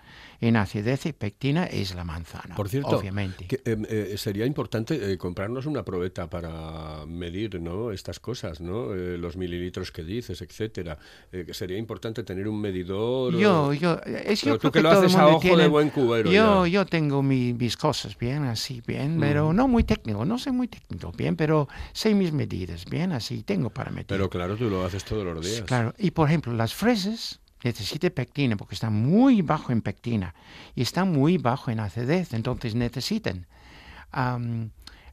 en 0.41 0.55
acidez 0.55 1.05
y 1.05 1.13
pectina 1.13 1.65
es 1.65 1.95
la 1.95 2.03
manzana. 2.03 2.55
Por 2.55 2.69
cierto, 2.69 2.97
obviamente. 2.97 3.45
que, 3.47 3.61
em, 3.65 3.85
eh, 3.89 4.15
sería 4.17 4.45
importante 4.45 5.11
eh, 5.13 5.17
comprarnos 5.17 5.65
una 5.65 5.83
probeta 5.83 6.29
para 6.29 7.05
medir 7.05 7.59
¿no? 7.61 7.91
estas 7.91 8.19
cosas, 8.19 8.61
¿no? 8.61 8.93
Eh, 8.93 9.17
los 9.17 9.35
mililitros 9.37 9.91
que 9.91 10.03
dices, 10.03 10.41
etcétera. 10.41 10.97
Eh, 11.31 11.43
que 11.45 11.53
sería 11.53 11.77
importante 11.77 12.23
tener 12.23 12.47
un 12.47 12.59
medidor. 12.61 13.35
Yo, 13.37 13.65
o- 13.67 13.73
yo, 13.73 13.99
es 14.05 14.41
Pero 14.41 14.55
yo 14.55 14.59
tú 14.59 14.71
creo 14.71 14.71
que 14.71 14.81
lo 14.81 14.89
todo 14.89 14.99
el 15.01 15.05
haces 15.07 15.17
a 15.17 15.27
ojo 15.27 15.39
de 15.41 15.49
tiene- 15.49 15.67
buen 15.67 15.89
cubero 15.89 16.31
Yo, 16.31 16.65
ya. 16.65 16.71
yo 16.71 16.85
tengo 16.85 17.21
mi- 17.23 17.53
mis 17.53 17.75
cosas 17.77 18.17
bien, 18.17 18.43
así, 18.43 18.81
bien, 18.85 19.17
pero 19.19 19.53
no 19.53 19.67
muy 19.67 19.83
técnico, 19.83 20.23
no 20.25 20.37
soy 20.37 20.51
muy 20.53 20.67
técnico, 20.67 21.11
bien, 21.11 21.35
pero 21.35 21.67
sé 21.93 22.13
mis 22.13 22.31
medidas, 22.31 22.85
bien, 22.85 23.11
así, 23.11 23.43
tengo 23.43 23.69
para 23.69 23.91
medir. 23.91 24.05
Pero 24.07 24.29
claro, 24.29 24.55
tú 24.55 24.69
lo 24.69 24.85
haces 24.85 25.03
todos 25.03 25.25
los 25.25 25.45
días. 25.45 25.61
Claro, 25.63 25.93
y 25.97 26.11
por 26.11 26.27
ejemplo, 26.27 26.53
las 26.53 26.73
fresas 26.73 27.39
necesitan 27.63 28.11
pectina 28.11 28.55
porque 28.57 28.75
están 28.75 28.93
muy 28.93 29.41
bajo 29.41 29.71
en 29.71 29.81
pectina 29.81 30.35
y 30.75 30.81
están 30.81 31.11
muy 31.11 31.37
bajo 31.37 31.71
en 31.71 31.79
acidez, 31.79 32.33
entonces 32.33 32.75
necesitan 32.75 33.47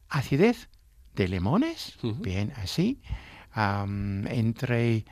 acidez 0.08 0.68
de 1.14 1.28
limones, 1.28 1.96
bien, 2.20 2.52
así, 2.56 3.00
entre 3.54 5.04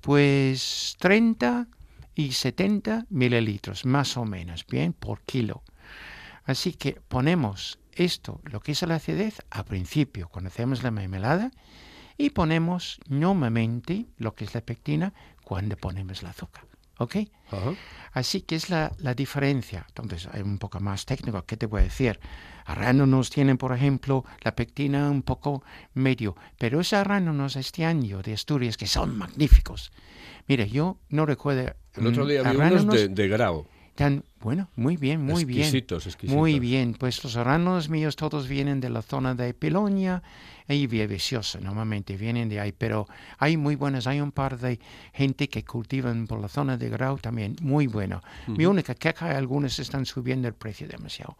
pues 0.00 0.96
30 0.98 1.66
y 2.14 2.32
70 2.32 3.06
mililitros, 3.10 3.84
más 3.84 4.16
o 4.16 4.24
menos, 4.24 4.66
bien, 4.66 4.92
por 4.92 5.22
kilo. 5.22 5.62
Así 6.44 6.72
que 6.72 7.00
ponemos 7.08 7.78
esto, 7.92 8.40
lo 8.44 8.60
que 8.60 8.72
es 8.72 8.82
la 8.82 8.94
acidez, 8.94 9.42
a 9.50 9.64
principio, 9.64 10.28
cuando 10.28 10.48
hacemos 10.48 10.82
la 10.82 10.90
mermelada, 10.90 11.50
y 12.16 12.30
ponemos 12.30 13.00
normalmente 13.08 14.06
lo 14.16 14.34
que 14.34 14.44
es 14.44 14.54
la 14.54 14.60
pectina 14.60 15.12
cuando 15.44 15.76
ponemos 15.76 16.22
el 16.22 16.28
azúcar. 16.28 16.67
¿Ok? 16.98 17.16
Así 18.12 18.42
que 18.42 18.56
es 18.56 18.70
la, 18.70 18.92
la 18.98 19.14
diferencia. 19.14 19.84
Entonces, 19.88 20.28
hay 20.32 20.42
un 20.42 20.58
poco 20.58 20.80
más 20.80 21.06
técnico. 21.06 21.44
¿Qué 21.44 21.56
te 21.56 21.66
voy 21.66 21.80
a 21.80 21.84
decir? 21.84 22.18
Arándanos 22.64 23.30
tienen, 23.30 23.56
por 23.56 23.72
ejemplo, 23.72 24.24
la 24.42 24.54
pectina 24.54 25.08
un 25.10 25.22
poco 25.22 25.62
medio. 25.94 26.36
Pero 26.58 26.80
esos 26.80 26.94
arándanos 26.94 27.56
este 27.56 27.84
año 27.84 28.20
de 28.22 28.34
Asturias 28.34 28.76
que 28.76 28.86
son 28.86 29.16
magníficos. 29.16 29.92
Mire, 30.48 30.68
yo 30.68 30.98
no 31.08 31.24
recuerdo. 31.24 31.74
El 31.94 32.06
otro 32.06 32.24
mm, 32.24 32.28
día 32.28 32.42
vi 32.42 32.56
unos 32.56 32.86
de, 32.88 33.08
de 33.08 33.28
grau. 33.28 33.66
Tan- 33.98 34.24
bueno, 34.40 34.68
muy 34.76 34.96
bien, 34.96 35.20
muy 35.20 35.44
bien. 35.44 35.62
exquisitos, 35.62 36.06
exquisitos. 36.06 36.36
Muy 36.38 36.60
bien, 36.60 36.94
pues 36.94 37.22
los 37.24 37.36
arándanos 37.36 37.88
míos 37.88 38.14
todos 38.14 38.46
vienen 38.46 38.80
de 38.80 38.88
la 38.90 39.02
zona 39.02 39.34
de 39.34 39.52
Piloña 39.54 40.22
y 40.68 40.86
Villaviciosa, 40.86 41.58
normalmente 41.60 42.16
vienen 42.16 42.48
de 42.48 42.60
ahí, 42.60 42.70
pero 42.72 43.08
hay 43.38 43.56
muy 43.56 43.74
buenos, 43.74 44.06
hay 44.06 44.20
un 44.20 44.30
par 44.30 44.56
de 44.58 44.78
gente 45.12 45.48
que 45.48 45.64
cultivan 45.64 46.26
por 46.28 46.38
la 46.40 46.48
zona 46.48 46.76
de 46.76 46.88
Grau 46.88 47.18
también, 47.18 47.56
muy 47.60 47.88
bueno. 47.88 48.22
Mi 48.46 48.66
única 48.66 48.94
queja, 48.94 49.36
algunos 49.36 49.78
están 49.80 50.06
subiendo 50.06 50.46
el 50.46 50.54
precio 50.54 50.86
demasiado, 50.86 51.36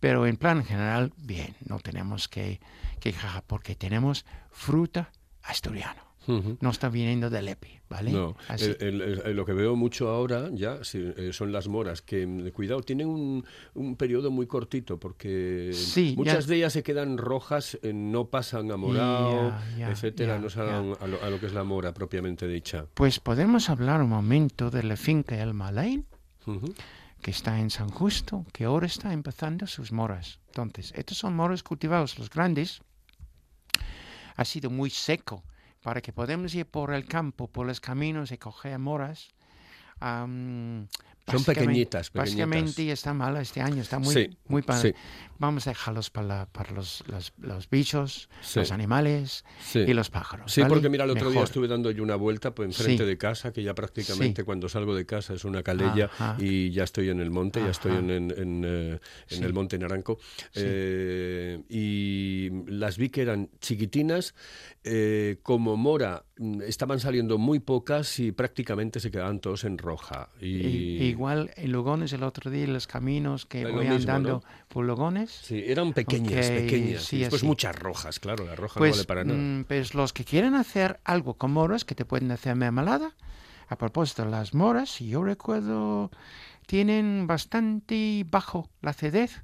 pero 0.00 0.26
en 0.26 0.36
plan 0.38 0.64
general, 0.64 1.12
bien, 1.18 1.54
no 1.66 1.78
tenemos 1.78 2.28
que 2.28 2.60
quejar 3.00 3.42
porque 3.46 3.74
tenemos 3.74 4.24
fruta 4.50 5.10
asturiana, 5.42 6.02
No 6.60 6.70
está 6.70 6.90
viniendo 6.90 7.30
del 7.30 7.48
EPI, 7.48 7.80
¿vale? 7.88 8.10
No, 8.12 8.36
Así. 8.48 8.64
el- 8.80 9.00
el- 9.00 9.22
el- 9.24 9.34
lo 9.36 9.46
que 9.46 9.54
veo 9.54 9.76
mucho 9.76 10.10
ahora 10.10 10.50
ya 10.52 10.84
sí, 10.84 10.98
eh, 11.16 11.30
son 11.32 11.52
las 11.52 11.68
moras, 11.68 12.02
que 12.02 12.26
mm, 12.26 12.50
cuidado, 12.50 12.82
tienen 12.82 13.08
un, 13.08 13.44
un 13.74 13.96
periodo 13.96 14.30
muy 14.30 14.46
cortito 14.46 14.98
porque 15.00 15.70
Sí, 15.72 16.14
muchas 16.18 16.44
ya- 16.44 16.50
de 16.50 16.56
ellas 16.56 16.72
se 16.74 16.82
quedan 16.82 17.16
rojas, 17.16 17.78
eh, 17.82 17.92
no 17.94 18.26
pasan 18.26 18.70
a 18.70 18.76
morado, 18.76 19.54
ya, 19.78 19.90
etcétera, 19.90 20.38
no 20.38 20.50
salen 20.50 20.94
a 21.00 21.06
lo, 21.06 21.22
a 21.22 21.30
lo 21.30 21.40
que 21.40 21.46
es 21.46 21.54
la 21.54 21.64
mora 21.64 21.94
propiamente 21.94 22.46
dicha. 22.46 22.84
Pues 22.92 23.20
podemos 23.20 23.70
hablar 23.70 24.02
un 24.02 24.10
momento 24.10 24.70
de 24.70 24.82
la 24.82 24.96
finca 24.98 25.42
El 25.42 25.54
Malain, 25.54 26.04
Ujú. 26.46 26.74
que 27.22 27.30
está 27.30 27.58
en 27.58 27.70
San 27.70 27.88
Justo, 27.88 28.44
que 28.52 28.64
ahora 28.64 28.86
está 28.86 29.14
empezando 29.14 29.66
sus 29.66 29.92
moras. 29.92 30.40
Entonces, 30.48 30.92
estos 30.94 31.16
son 31.16 31.34
moras 31.34 31.62
cultivados, 31.62 32.18
los 32.18 32.28
grandes. 32.28 32.82
Ha 34.36 34.44
sido 34.44 34.70
muy 34.70 34.90
seco 34.90 35.42
para 35.82 36.00
que 36.00 36.12
podamos 36.12 36.54
ir 36.54 36.66
por 36.66 36.92
el 36.92 37.06
campo, 37.06 37.48
por 37.48 37.66
los 37.66 37.80
caminos 37.80 38.32
y 38.32 38.38
coger 38.38 38.78
moras. 38.78 39.30
Am, 40.00 40.86
Son 41.30 41.44
pequeñitas, 41.44 42.10
pequeñitas. 42.10 42.12
Básicamente 42.14 42.90
está 42.92 43.14
mala 43.14 43.40
este 43.40 43.60
año, 43.60 43.82
está 43.82 43.98
muy, 43.98 44.14
Sí, 44.14 44.30
muy 44.48 44.62
padre. 44.62 44.90
sí. 44.90 44.94
Vamos 45.40 45.68
a 45.68 45.70
dejarlos 45.70 46.10
para, 46.10 46.26
la- 46.26 46.46
para 46.46 46.72
los, 46.72 47.04
los, 47.06 47.32
los 47.38 47.70
bichos, 47.70 48.28
Sí. 48.42 48.58
los 48.58 48.72
animales 48.72 49.44
y 49.72 49.92
los 49.92 50.10
pájaros. 50.10 50.50
Sí, 50.52 50.62
¿vale? 50.62 50.74
porque 50.74 50.88
mira, 50.88 51.04
el 51.04 51.10
otro 51.10 51.30
día 51.30 51.44
estuve 51.44 51.68
dando 51.68 51.92
yo 51.92 52.02
una 52.02 52.16
vuelta 52.16 52.52
pues, 52.54 52.68
enfrente 52.76 53.04
de 53.04 53.16
casa, 53.18 53.52
que 53.52 53.62
ya 53.62 53.72
prácticamente 53.74 54.42
cuando 54.42 54.68
salgo 54.68 54.96
de 54.96 55.06
casa 55.06 55.34
es 55.34 55.44
una 55.44 55.62
calella 55.62 56.06
Ajá. 56.06 56.36
y 56.40 56.70
ya 56.72 56.82
estoy 56.82 57.08
en 57.10 57.20
el 57.20 57.30
monte, 57.30 57.60
ya 57.60 57.70
estoy 57.70 57.92
en, 57.96 58.10
en- 58.10 58.34
en, 58.36 58.62
eh, 58.66 58.98
en 59.30 59.44
el 59.44 59.52
monte 59.52 59.78
Naranco. 59.78 60.18
Eh, 60.54 61.62
y 61.68 62.50
las 62.66 62.98
vi 62.98 63.08
que 63.10 63.22
eran 63.22 63.48
chiquitinas, 63.60 64.34
eh, 64.84 65.38
como 65.42 65.76
mora, 65.76 66.24
mm, 66.38 66.62
estaban 66.62 66.98
saliendo 67.00 67.38
muy 67.38 67.60
pocas 67.60 68.18
y 68.18 68.32
prácticamente 68.32 68.98
se 69.00 69.10
quedaban 69.10 69.38
todos 69.40 69.62
en 69.64 69.78
roja. 69.78 70.30
Y, 70.40 71.14
igual 71.18 71.50
en 71.56 71.72
Lugones 71.72 72.12
el 72.12 72.22
otro 72.22 72.48
día, 72.48 72.66
los 72.68 72.86
caminos 72.86 73.44
que 73.44 73.64
voy 73.64 73.86
mismo, 73.88 73.94
andando 74.12 74.30
¿no? 74.34 74.42
por 74.68 74.84
Lugones. 74.84 75.32
Sí, 75.32 75.64
eran 75.66 75.92
pequeñas, 75.92 76.46
Ok, 76.46 76.54
pequeñas. 76.54 77.02
sí, 77.02 77.16
y 77.16 77.18
después 77.20 77.40
así. 77.40 77.46
muchas 77.46 77.74
rojas, 77.76 78.20
claro, 78.20 78.44
la 78.46 78.54
roja 78.54 78.78
no 78.78 78.78
Pues, 78.78 78.92
vale 78.92 79.04
para 79.04 79.24
nada. 79.24 79.36
mm, 79.38 79.64
pues 79.64 79.94
los 79.94 80.12
que 80.12 80.24
quieren 80.24 80.54
hacer 80.54 81.00
algo 81.04 81.34
con 81.34 81.50
moras, 81.52 81.84
que 81.84 81.96
te 81.96 82.04
pueden 82.04 82.30
hacer 82.30 82.54
mermelada, 82.54 83.16
a 83.68 83.76
propósito, 83.76 84.24
las 84.26 84.54
moras, 84.54 84.90
si 84.90 85.08
yo 85.08 85.24
recuerdo, 85.24 86.10
tienen 86.66 87.26
bastante 87.26 88.24
bajo 88.30 88.70
la 88.80 88.90
acidez 88.90 89.42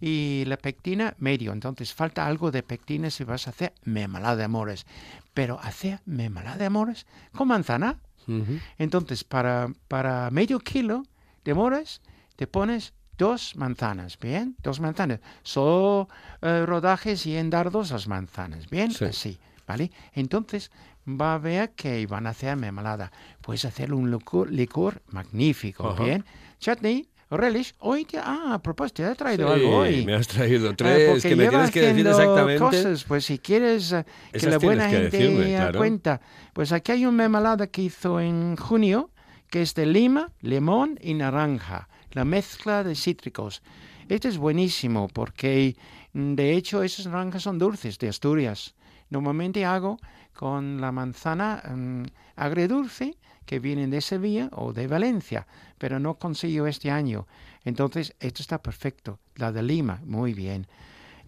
y 0.00 0.44
la 0.46 0.58
pectina 0.58 1.14
medio. 1.18 1.52
Entonces 1.52 1.94
falta 1.94 2.26
algo 2.26 2.50
de 2.50 2.62
pectina 2.62 3.08
si 3.10 3.24
vas 3.24 3.46
a 3.46 3.50
hacer 3.50 3.72
mermelada 3.82 4.36
de 4.36 4.48
moras. 4.48 4.84
Pero 5.32 5.58
hacer 5.60 6.00
mermelada 6.04 6.58
de 6.58 6.68
moras 6.70 7.06
con 7.34 7.48
manzana. 7.48 7.98
Ujú. 8.26 8.58
Entonces, 8.78 9.22
para, 9.22 9.68
para 9.88 10.30
medio 10.30 10.58
kilo 10.58 11.02
de 11.44 11.54
moras, 11.54 12.00
te 12.36 12.46
pones 12.46 12.92
dos 13.18 13.54
manzanas, 13.56 14.18
¿bien? 14.18 14.56
Dos 14.62 14.80
manzanas. 14.80 15.20
Solo 15.42 16.08
eh, 16.42 16.64
rodajes 16.66 17.26
y 17.26 17.36
en 17.36 17.50
dardos 17.50 17.90
las 17.90 18.08
manzanas, 18.08 18.68
¿bien? 18.70 18.90
Sí. 18.90 19.04
Así, 19.04 19.38
¿vale? 19.66 19.90
Entonces, 20.14 20.70
va 21.08 21.34
a 21.34 21.38
ver 21.38 21.70
que 21.70 22.06
van 22.06 22.26
a 22.26 22.30
hacer 22.30 22.56
mermelada. 22.56 23.12
Puedes 23.40 23.64
hacer 23.64 23.92
un 23.92 24.10
licor, 24.10 24.50
licor 24.50 25.02
magnífico, 25.08 25.90
Ajá. 25.90 26.02
¿bien? 26.04 26.24
Chutney, 26.58 27.08
relish. 27.30 27.74
Hoy, 27.80 28.04
te, 28.04 28.18
ah, 28.18 28.54
a 28.54 28.58
propósito, 28.62 29.02
te 29.02 29.10
he 29.10 29.14
traído 29.14 29.46
Sí, 29.48 29.54
algo 29.60 29.76
hoy. 29.78 30.04
me 30.04 30.14
has 30.14 30.26
traído 30.28 30.70
Ah, 30.70 30.74
tres 30.76 31.10
porque 31.10 31.28
que 31.28 31.36
me 31.36 31.48
tienes 31.48 31.70
que 31.70 31.80
decir 31.82 32.06
exactamente. 32.06 32.58
Cosas, 32.58 33.04
pues 33.04 33.24
si 33.26 33.38
quieres 33.38 33.92
eh, 33.92 34.04
que 34.32 34.46
la 34.48 34.58
buena 34.58 34.88
gente 34.88 35.10
decirme, 35.18 35.52
eh, 35.52 35.56
claro. 35.56 35.78
cuenta, 35.78 36.20
pues 36.52 36.72
aquí 36.72 36.92
hay 36.92 37.06
una 37.06 37.16
mermelada 37.16 37.66
que 37.66 37.82
hizo 37.82 38.18
en 38.20 38.56
junio, 38.56 39.10
que 39.54 39.62
es 39.62 39.76
de 39.76 39.86
lima, 39.86 40.32
limón 40.40 40.98
y 41.00 41.14
naranja, 41.14 41.88
la 42.10 42.24
mezcla 42.24 42.82
de 42.82 42.96
cítricos. 42.96 43.62
Este 44.08 44.26
es 44.26 44.36
buenísimo 44.36 45.06
porque, 45.06 45.76
mm, 46.12 46.34
de 46.34 46.56
hecho, 46.56 46.82
esas 46.82 47.06
naranjas 47.06 47.44
son 47.44 47.60
dulces 47.60 47.96
de 48.00 48.08
Asturias. 48.08 48.74
Normalmente 49.10 49.64
hago 49.64 50.00
con 50.32 50.80
la 50.80 50.90
manzana 50.90 51.62
mm, 51.72 52.02
agredulce 52.34 53.16
que 53.46 53.60
vienen 53.60 53.90
de 53.90 54.00
Sevilla 54.00 54.48
o 54.50 54.72
de 54.72 54.88
Valencia, 54.88 55.46
pero 55.78 56.00
no 56.00 56.18
consigo 56.18 56.66
este 56.66 56.90
año. 56.90 57.28
Entonces, 57.64 58.16
esto 58.18 58.42
está 58.42 58.60
perfecto. 58.60 59.20
La 59.36 59.52
de 59.52 59.62
Lima, 59.62 60.02
muy 60.04 60.34
bien. 60.34 60.66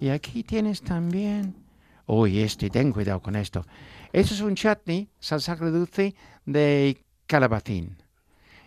Y 0.00 0.08
aquí 0.08 0.42
tienes 0.42 0.82
también... 0.82 1.54
Uy, 2.06 2.40
este, 2.40 2.70
ten 2.70 2.90
cuidado 2.90 3.22
con 3.22 3.36
esto. 3.36 3.64
Esto 4.12 4.34
es 4.34 4.40
un 4.40 4.56
chutney, 4.56 5.08
salsa 5.20 5.52
agridulce 5.52 6.16
de 6.44 7.04
calabacín. 7.28 7.96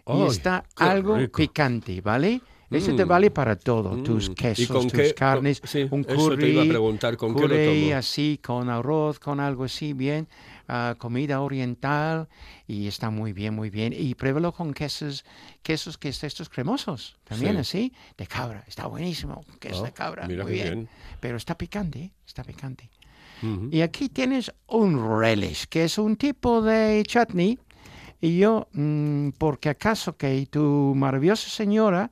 Y 0.10 0.22
¡Ay, 0.22 0.28
está 0.28 0.64
algo 0.76 1.18
rico! 1.18 1.38
picante, 1.38 2.02
¿vale? 2.02 2.42
Eso 2.72 2.96
te 2.96 3.04
Mm. 3.04 3.08
vale 3.08 3.32
para 3.32 3.56
todo, 3.56 3.94
Mm. 3.94 4.04
tus 4.04 4.30
¿Y 4.30 4.36
quesos, 4.36 4.68
con 4.68 4.84
tus 4.84 4.92
qué- 4.94 5.14
carnes, 5.16 5.60
sí, 5.64 5.88
un 5.90 6.02
eso 6.08 6.16
curry, 6.30 6.38
te 6.44 6.50
iba 6.50 6.62
a 6.62 6.68
preguntar, 6.68 7.18
¿con 7.18 7.34
qué 7.34 7.42
lo 7.42 7.48
curry 7.48 7.66
tomo? 7.88 7.96
así, 7.98 8.40
con 8.44 8.70
arroz, 8.70 9.18
con 9.20 9.40
algo 9.40 9.64
así, 9.64 9.94
bien, 9.94 10.28
ah, 10.68 10.94
comida 11.00 11.42
oriental, 11.42 12.28
y 12.68 12.86
está 12.86 13.10
muy 13.10 13.34
bien, 13.34 13.56
muy 13.56 13.72
bien. 13.72 13.92
Y 13.98 14.14
pruébalo 14.14 14.52
con 14.52 14.72
quesos, 14.76 15.26
quesos 15.64 15.98
que 15.98 16.10
es 16.10 16.24
estos 16.24 16.48
cremosos, 16.48 17.18
también 17.24 17.54
Sí. 17.56 17.60
así, 17.62 17.94
de 18.20 18.28
cabra, 18.28 18.64
está 18.68 18.86
buenísimo, 18.86 19.44
queso 19.60 19.82
Ah, 19.82 19.88
de 19.88 19.92
cabra, 19.94 20.28
mira 20.28 20.44
muy 20.44 20.54
bien. 20.54 20.74
bien. 20.76 20.90
Pero 21.20 21.38
está 21.38 21.58
picante, 21.58 22.00
¿eh? 22.00 22.12
está 22.28 22.44
picante. 22.44 22.92
Y 23.72 23.82
aquí 23.82 24.10
tienes 24.10 24.52
un 24.68 25.18
relish, 25.20 25.66
que 25.70 25.86
es 25.86 25.98
un 25.98 26.18
tipo 26.18 26.62
de 26.62 27.02
chutney. 27.08 27.58
Y 28.22 28.38
yo, 28.38 28.68
mm, 28.74 29.30
porque 29.38 29.70
acaso 29.70 30.18
que 30.18 30.46
tu 30.48 30.94
maravillosa 30.96 31.50
señora, 31.50 32.12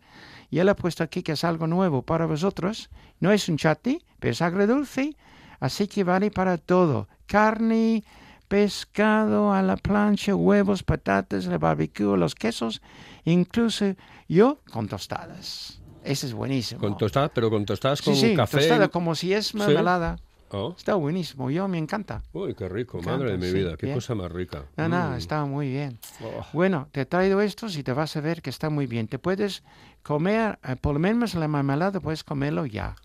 ya 0.50 0.64
le 0.64 0.72
he 0.72 0.76
puesto 0.76 1.04
aquí 1.04 1.24
que 1.24 1.34
es 1.34 1.44
algo 1.44 1.68
nuevo 1.68 2.02
para 2.02 2.26
vosotros, 2.26 2.90
no 3.20 3.32
es 3.32 3.50
un 3.50 3.58
chutney, 3.58 4.02
pero 4.20 4.32
es 4.32 4.42
agridulce, 4.42 5.16
así 5.60 5.88
que 5.88 6.04
vale 6.04 6.32
para 6.32 6.58
todo. 6.58 7.08
Carne, 7.26 8.04
pescado 8.48 9.52
a 9.52 9.62
la 9.62 9.76
plancha, 9.76 10.36
huevos, 10.36 10.84
patatas, 10.84 11.46
el 11.46 11.58
barbecue, 11.58 12.18
los 12.18 12.36
quesos, 12.36 12.82
incluso 13.26 13.96
yo 14.30 14.60
con 14.72 14.88
tostadas. 14.88 15.82
Ese 16.04 16.28
es 16.28 16.34
buenísimo. 16.34 16.80
Con 16.80 16.98
tostadas, 16.98 17.32
pero 17.34 17.50
con 17.50 17.66
tostadas 17.66 18.02
con 18.02 18.16
sí, 18.16 18.30
sí, 18.30 18.36
café. 18.36 18.60
tostada 18.60 18.88
como 18.88 19.14
si 19.14 19.34
es 19.34 19.54
mermelada. 19.54 20.18
Oh, 20.52 20.74
Está 20.78 20.96
buenísimo, 20.96 21.50
yo 21.52 21.68
me 21.68 21.78
encanta. 21.78 22.24
Uy, 22.32 22.56
qué 22.56 22.70
rico, 22.70 23.00
Me 23.00 23.06
madre 23.08 23.26
de 23.26 23.36
encanta, 23.36 23.46
mi 23.46 23.52
sí, 23.52 23.58
vida, 23.58 23.76
qué 23.78 23.86
bien. 23.88 23.98
cosa 23.98 24.16
más 24.16 24.32
rica. 24.32 24.66
No, 24.78 24.88
no, 24.88 25.10
Mm. 25.12 25.14
está 25.16 25.44
muy 25.46 25.70
bien. 25.70 26.00
Oh. 26.22 26.46
Bueno, 26.54 26.88
te 26.92 27.02
he 27.02 27.06
traído 27.06 27.42
estos 27.42 27.76
y 27.78 27.84
te 27.84 27.92
vas 27.92 28.16
a 28.16 28.22
ver 28.22 28.42
que 28.42 28.50
está 28.50 28.70
muy 28.70 28.88
bien. 28.88 29.08
Te 29.08 29.20
puedes 29.20 29.64
comer, 30.04 30.58
eh, 30.64 30.76
por 30.78 30.94
lo 30.94 31.00
menos 31.00 31.36
la 31.36 31.48
mermelada, 31.50 32.00
puedes 32.00 32.24
comerlo 32.24 32.66
ya. 32.66 32.96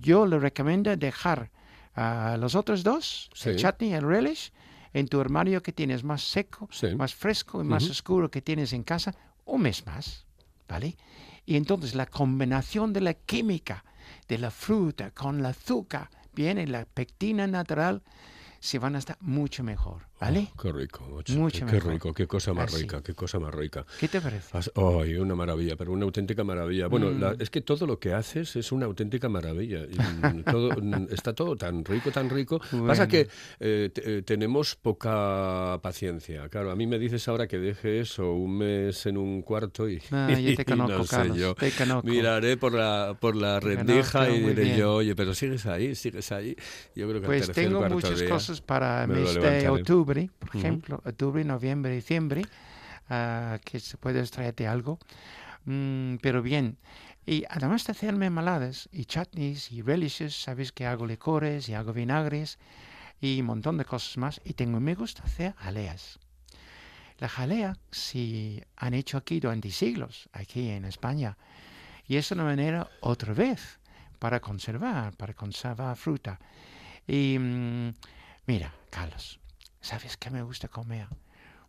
Yo 0.00 0.26
le 0.26 0.38
recomiendo 0.38 0.94
dejar 0.96 1.50
a 1.94 2.36
los 2.38 2.54
otros 2.54 2.82
dos, 2.82 3.30
el 3.44 3.56
Sí. 3.56 3.62
chutney 3.62 3.90
y 3.90 3.94
el 3.94 4.02
relish, 4.02 4.52
en 4.92 5.08
tu 5.08 5.18
armario 5.20 5.62
que 5.62 5.72
tienes 5.72 6.04
más 6.04 6.22
seco, 6.22 6.68
Sí. 6.70 6.94
más 6.94 7.14
fresco 7.14 7.62
y 7.62 7.64
más 7.64 7.84
Ujú. 7.84 7.92
oscuro 7.92 8.30
que 8.30 8.42
tienes 8.42 8.74
en 8.74 8.82
casa, 8.82 9.14
un 9.46 9.62
mes 9.62 9.86
más, 9.86 10.26
¿vale? 10.68 10.96
Y 11.46 11.56
entonces 11.56 11.94
la 11.94 12.04
combinación 12.06 12.92
de 12.92 13.00
la 13.00 13.14
química 13.14 13.82
de 14.28 14.36
la 14.38 14.50
fruta 14.50 15.10
con 15.10 15.38
el 15.38 15.46
azúcar, 15.46 16.10
bien, 16.34 16.58
y 16.58 16.66
la 16.66 16.84
pectina 16.84 17.46
natural, 17.46 18.02
se 18.60 18.78
van 18.78 18.94
a 18.94 18.98
estar 18.98 19.16
mucho 19.20 19.62
mejor. 19.62 20.06
¿Vale? 20.22 20.48
Qué 20.60 20.72
rico, 20.72 21.06
macho. 21.14 21.32
Mucho 21.34 21.66
qué 21.66 21.72
mejor. 21.74 21.92
rico, 21.92 22.14
qué 22.14 22.26
cosa 22.26 22.52
más 22.52 22.72
Así. 22.72 22.82
rica, 22.82 23.02
qué 23.02 23.14
cosa 23.14 23.38
más 23.38 23.52
rica. 23.54 23.84
¿Qué 23.98 24.08
te 24.08 24.20
parece? 24.20 24.58
Ay, 24.74 25.14
una 25.16 25.34
maravilla, 25.34 25.76
pero 25.76 25.92
una 25.92 26.04
auténtica 26.04 26.44
maravilla. 26.44 26.86
Bueno, 26.86 27.10
Mm. 27.10 27.20
la- 27.20 27.36
es 27.38 27.50
que 27.50 27.60
todo 27.60 27.86
lo 27.86 27.98
que 27.98 28.12
haces 28.14 28.54
es 28.56 28.72
una 28.72 28.86
auténtica 28.86 29.28
maravilla. 29.28 29.80
Y, 29.84 29.96
mm, 29.98 30.44
todo, 30.56 30.70
mm, 30.80 31.08
está 31.10 31.34
todo 31.34 31.56
tan 31.56 31.84
rico, 31.84 32.10
tan 32.10 32.30
rico. 32.30 32.58
Pasa 32.58 32.76
Bueno. 32.78 33.08
que 33.08 33.28
eh, 33.60 33.90
eh, 33.94 34.22
tenemos 34.24 34.76
poca 34.76 35.78
paciencia. 35.82 36.48
Claro, 36.48 36.70
a 36.70 36.76
mí 36.76 36.86
me 36.86 36.98
dices 36.98 37.26
ahora 37.28 37.46
que 37.46 37.58
deje 37.58 38.00
eso 38.00 38.32
un 38.32 38.58
mes 38.58 39.04
en 39.06 39.16
un 39.16 39.42
cuarto 39.42 39.88
y, 39.88 40.00
Ah, 40.10 40.28
yo 40.38 40.54
te 40.56 40.64
conozco, 40.64 40.98
no 40.98 41.04
sé 41.04 41.10
Carlos, 41.16 41.36
yo. 41.36 41.54
te 41.54 41.70
conozco. 41.72 42.06
Miraré 42.08 42.56
por 42.56 42.72
la, 42.74 43.16
por 43.20 43.36
la 43.36 43.58
Te 43.60 43.66
rendija 43.66 44.26
conozco 44.26 44.34
y 44.34 44.40
diré 44.54 44.76
yo, 44.78 44.94
oye, 44.96 45.14
pero 45.14 45.34
sigues 45.34 45.66
ahí, 45.66 45.94
sigues 45.94 46.30
ahí. 46.32 46.54
Yo 46.94 47.08
creo 47.08 47.20
que 47.20 47.26
al 47.26 47.32
Pues 47.32 47.46
tercer, 47.46 47.64
tengo 47.66 47.88
muchas 47.88 48.20
día 48.20 48.28
cosas 48.28 48.60
para 48.60 49.06
mes 49.06 49.16
de 49.34 49.40
levantaré. 49.40 49.68
Octubre, 50.12 50.30
por 50.38 50.48
Ujú. 50.48 50.58
ejemplo, 50.58 51.02
octubre, 51.04 51.44
noviembre, 51.44 51.94
diciembre, 51.94 52.42
ah, 53.08 53.58
que 53.64 53.80
se 53.80 53.96
puede 53.96 54.22
traerte 54.26 54.66
algo. 54.66 54.98
Mm, 55.64 56.16
pero 56.16 56.42
bien, 56.42 56.76
y 57.24 57.44
además 57.48 57.86
de 57.86 57.92
hacer 57.92 58.14
mermeladas 58.14 58.88
y 58.92 59.04
chutneys 59.04 59.70
y 59.70 59.82
relishes, 59.82 60.34
sabes 60.34 60.72
que 60.72 60.86
hago 60.86 61.06
licores 61.06 61.68
y 61.68 61.74
hago 61.74 61.92
vinagres 61.92 62.58
y 63.20 63.40
un 63.40 63.46
montón 63.46 63.78
de 63.78 63.84
cosas 63.84 64.16
más. 64.18 64.40
Y 64.44 64.54
tengo, 64.54 64.80
me 64.80 64.94
gusta 64.94 65.22
hacer 65.22 65.54
jaleas. 65.54 66.18
La 67.18 67.28
jalea 67.28 67.76
se 67.92 68.66
han 68.76 68.94
hecho 68.94 69.16
aquí 69.16 69.38
durante 69.38 69.70
siglos, 69.70 70.28
aquí 70.32 70.70
en 70.70 70.84
España. 70.84 71.36
Y 72.08 72.16
es 72.16 72.32
una 72.32 72.42
manera, 72.42 72.88
otra 73.00 73.32
vez, 73.32 73.78
para 74.18 74.40
conservar, 74.40 75.16
para 75.16 75.32
conservar 75.32 75.96
fruta. 75.96 76.40
Y 77.06 77.38
mm, 77.38 77.94
mira, 78.46 78.74
Carlos, 78.90 79.38
¿sabes 79.82 80.16
qué 80.16 80.30
me 80.30 80.42
gusta 80.42 80.68
comer? 80.68 81.08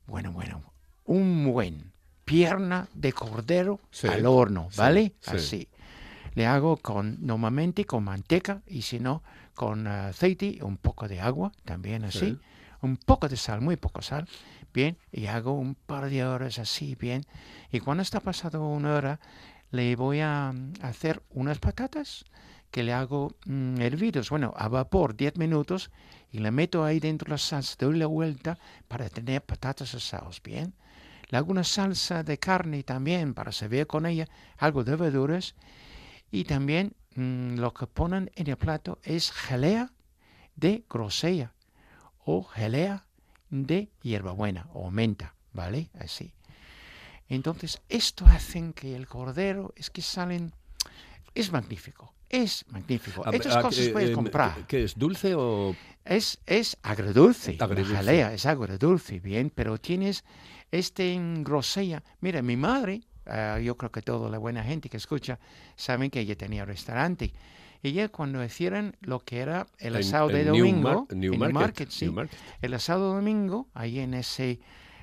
Bueno, 0.07 0.31
bueno, 0.31 0.61
un 1.05 1.51
buen 1.51 1.91
pierna 2.23 2.87
de 2.93 3.11
cordero 3.11 3.81
Sí, 3.91 4.07
al 4.07 4.25
horno, 4.25 4.69
¿vale? 4.77 5.13
sí. 5.19 5.31
Así. 5.35 5.67
Le 6.35 6.47
hago 6.47 6.77
con, 6.77 7.17
normalmente 7.25 7.85
con 7.85 8.05
manteca 8.05 8.61
y 8.65 8.83
si 8.83 8.99
no, 8.99 9.21
con 9.53 9.85
aceite 9.87 10.45
y 10.45 10.61
un 10.61 10.77
poco 10.77 11.07
de 11.07 11.19
agua, 11.21 11.51
también 11.65 12.05
así. 12.05 12.19
Sí. 12.19 12.39
Un 12.81 12.97
poco 12.97 13.29
de 13.29 13.37
sal, 13.37 13.61
muy 13.61 13.77
poco 13.77 14.01
sal, 14.01 14.27
bien, 14.73 14.97
y 15.11 15.27
hago 15.27 15.53
un 15.53 15.75
par 15.75 16.09
de 16.09 16.25
horas 16.25 16.59
así, 16.59 16.95
bien. 16.95 17.23
Y 17.71 17.79
cuando 17.79 18.01
está 18.01 18.19
pasado 18.19 18.67
una 18.67 18.95
hora, 18.95 19.19
le 19.71 19.95
voy 19.95 20.19
a 20.21 20.51
mm, 20.53 20.73
hacer 20.81 21.21
unas 21.29 21.59
patatas 21.59 22.25
que 22.73 22.81
le 22.81 22.91
hago 22.91 23.35
mm, 23.45 23.79
hervidos, 23.81 24.31
bueno, 24.31 24.51
a 24.57 24.67
vapor 24.67 25.15
10 25.15 25.37
minutos 25.37 25.91
y 26.31 26.39
le 26.39 26.49
meto 26.49 26.83
ahí 26.83 26.99
dentro 26.99 27.29
la 27.29 27.37
salsa, 27.37 27.75
doy 27.77 27.99
la 27.99 28.07
vuelta 28.07 28.57
para 28.87 29.09
tener 29.09 29.43
patatas 29.43 29.93
asadas, 29.93 30.41
bien. 30.41 30.73
Le 31.29 31.37
hago 31.37 31.51
una 31.51 31.63
salsa 31.63 32.23
de 32.23 32.39
carne 32.39 32.81
también 32.81 33.35
para 33.35 33.51
servir 33.51 33.85
con 33.85 34.07
ella, 34.07 34.27
algo 34.57 34.83
de 34.83 34.95
verduras 34.95 35.53
y 36.31 36.45
también 36.45 36.95
mm, 37.15 37.59
lo 37.59 37.75
que 37.75 37.85
ponen 37.85 38.31
en 38.33 38.47
el 38.47 38.57
plato 38.57 38.97
es 39.03 39.29
jalea 39.29 39.91
de 40.55 40.83
grosella 40.89 41.53
o 42.25 42.41
jalea 42.41 43.05
de 43.51 43.91
hierbabuena 44.01 44.67
o 44.73 44.89
menta, 44.89 45.35
¿vale? 45.53 45.91
Así. 45.99 46.33
Entonces, 47.29 47.83
esto 47.87 48.25
hacen 48.25 48.73
que 48.73 48.95
el 48.95 49.05
cordero 49.05 49.73
es 49.75 49.91
que 49.91 50.01
salen... 50.01 50.53
Es 51.35 51.51
magnífico, 51.51 52.12
es 52.33 52.65
magnífico. 52.69 53.23
A- 53.25 53.29
Estas 53.31 53.55
a- 53.57 53.61
cosas 53.61 53.85
eh, 53.85 53.89
puedes 53.91 54.09
eh, 54.09 54.13
comprar. 54.13 54.65
¿Qué 54.67 54.83
es? 54.83 54.97
¿Dulce 54.97 55.35
o...? 55.35 55.75
Es, 56.03 56.39
es 56.45 56.75
agridulce. 56.83 57.55
la 57.57 57.65
Agridulce. 57.65 57.95
jalea 57.95 58.33
es 58.33 58.45
agridulce, 58.45 59.19
bien, 59.21 59.49
pero 59.53 59.77
tienes 59.77 60.25
este 60.71 61.13
en 61.13 61.43
grosella. 61.43 62.03
Mira, 62.19 62.41
mi 62.41 62.57
madre, 62.57 63.01
ah, 63.25 63.57
yo 63.59 63.77
creo 63.77 63.91
que 63.91 64.01
toda 64.01 64.29
la 64.29 64.37
buena 64.37 64.63
gente 64.63 64.89
que 64.89 64.97
escucha 64.97 65.39
saben 65.77 66.09
que 66.09 66.19
ella 66.19 66.35
tenía 66.35 66.65
restaurante. 66.65 67.31
Ella 67.83 68.09
cuando 68.09 68.43
hicieron 68.43 68.95
lo 69.01 69.19
que 69.19 69.39
era 69.39 69.67
el 69.77 69.93
En- 69.95 70.01
asado 70.01 70.27
de 70.29 70.41
en 70.41 70.47
domingo, 70.47 70.89
Newmar- 71.07 71.11
en 71.11 71.19
Newmarket, 71.19 71.53
Newmarket, 71.53 71.89
sí, 71.91 72.05
Newmarket. 72.05 72.39
el 72.61 72.73
asado 72.73 73.13
domingo, 73.13 73.67
ahí 73.73 73.99
en 73.99 74.13
ese 74.15 74.59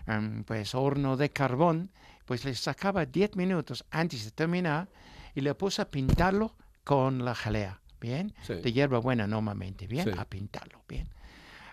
em, 0.06 0.42
pues 0.44 0.75
horno 0.75 1.16
de 1.16 1.30
carbón, 1.30 1.90
pues 2.26 2.44
le 2.44 2.54
sacaba 2.54 3.06
10 3.06 3.37
minutos 3.37 3.84
antes 3.90 4.25
de 4.25 4.30
terminar 4.32 4.88
y 5.34 5.40
le 5.42 5.54
puse 5.54 5.80
a 5.82 5.90
pintarlo 5.90 6.54
con 6.84 7.25
la 7.25 7.34
jalea, 7.34 7.80
¿bien? 8.00 8.32
Sí. 8.46 8.54
De 8.54 8.72
hierba 8.72 8.99
buena 8.99 9.26
normalmente, 9.26 9.87
¿bien? 9.87 10.04
Sí. 10.04 10.10
A 10.18 10.25
pintarlo, 10.25 10.82
¿bien? 10.88 11.08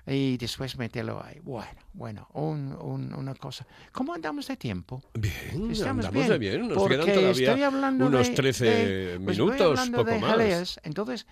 Y 0.09 0.37
después 0.37 0.77
meterlo 0.77 1.21
ahí. 1.21 1.39
Bueno, 1.41 1.81
bueno, 1.93 2.29
un- 2.33 2.73
un- 2.79 3.13
una 3.13 3.35
cosa. 3.35 3.67
¿Cómo 3.91 4.13
andamos 4.13 4.47
de 4.47 4.55
tiempo? 4.55 5.03
Bien, 5.13 5.33
Estamos 5.71 6.05
andamos 6.05 6.29
de 6.29 6.37
bien. 6.37 6.67
Nos 6.69 6.77
porque 6.77 6.95
quedan 6.97 7.13
todavía 7.13 7.47
estoy 7.49 7.63
hablando 7.63 8.05
unos 8.07 8.27
de- 8.29 8.33
13 8.35 8.65
de- 8.65 9.19
pues 9.19 9.37
minutos, 9.37 9.89
poco 9.89 10.03
de 10.05 10.19
más. 10.19 10.31
jaleas, 10.31 10.79
entonces, 10.83 11.27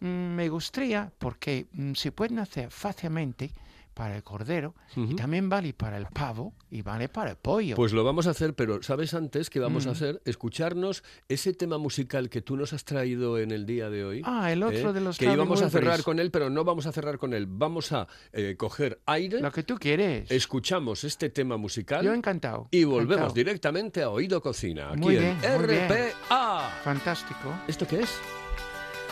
mm, 0.00 0.06
me 0.06 0.48
gustaría, 0.48 1.12
porque 1.18 1.66
mm, 1.72 1.92
se 1.94 2.12
pueden 2.12 2.38
hacer 2.38 2.70
fácilmente 2.70 3.52
para 3.94 4.16
el 4.16 4.22
cordero, 4.24 4.74
y 4.96 5.14
también 5.14 5.48
vale 5.48 5.72
para 5.72 5.96
el 5.96 6.06
pavo, 6.06 6.52
y 6.70 6.82
vale 6.82 7.08
para 7.08 7.30
el 7.30 7.36
pollo. 7.36 7.76
Pues 7.76 7.92
lo 7.92 8.02
vamos 8.04 8.26
a 8.26 8.30
hacer, 8.30 8.54
pero 8.54 8.82
¿sabes 8.82 9.14
antes 9.14 9.48
que 9.50 9.60
vamos 9.60 9.86
a 9.86 9.90
Mm. 9.90 9.92
hacer? 9.92 10.22
Escucharnos 10.24 11.04
ese 11.28 11.54
tema 11.54 11.78
musical 11.78 12.28
que 12.28 12.42
tú 12.42 12.56
nos 12.56 12.72
has 12.72 12.84
traído 12.84 13.38
en 13.38 13.52
el 13.52 13.64
día 13.66 13.88
de 13.90 14.04
hoy. 14.04 14.22
ah, 14.24 14.50
el 14.52 14.62
otro 14.62 14.90
¿eh? 14.90 14.92
de 14.92 15.00
los 15.00 15.16
Que 15.16 15.32
íbamos 15.32 15.62
a 15.62 15.70
cerrar 15.70 16.02
con 16.02 16.18
él, 16.18 16.30
pero 16.30 16.50
no 16.50 16.64
vamos 16.64 16.86
a 16.86 16.92
cerrar 16.92 17.18
con 17.18 17.32
él. 17.34 17.46
Vamos 17.48 17.92
a 17.92 18.08
eh, 18.32 18.56
coger 18.58 19.00
aire, 19.06 19.40
Lo 19.40 19.52
que 19.52 19.62
tú 19.62 19.76
quieres. 19.78 20.30
escuchamos 20.30 21.04
este 21.04 21.30
tema 21.30 21.56
musical 21.56 22.04
Yo 22.04 22.12
encantado. 22.12 22.68
y 22.72 22.84
volvemos 22.84 23.12
encantado. 23.14 23.34
directamente 23.34 24.02
a 24.02 24.10
Oído 24.10 24.42
Cocina, 24.42 24.88
aquí 24.90 24.98
Muy 25.00 25.16
en 25.16 25.22
bien, 25.40 25.58
muy 25.58 25.66
bien. 25.68 25.88
RPA. 25.88 26.70
Fantástico. 26.82 27.54
¿Esto 27.68 27.86
qué 27.86 28.00
es? 28.00 28.10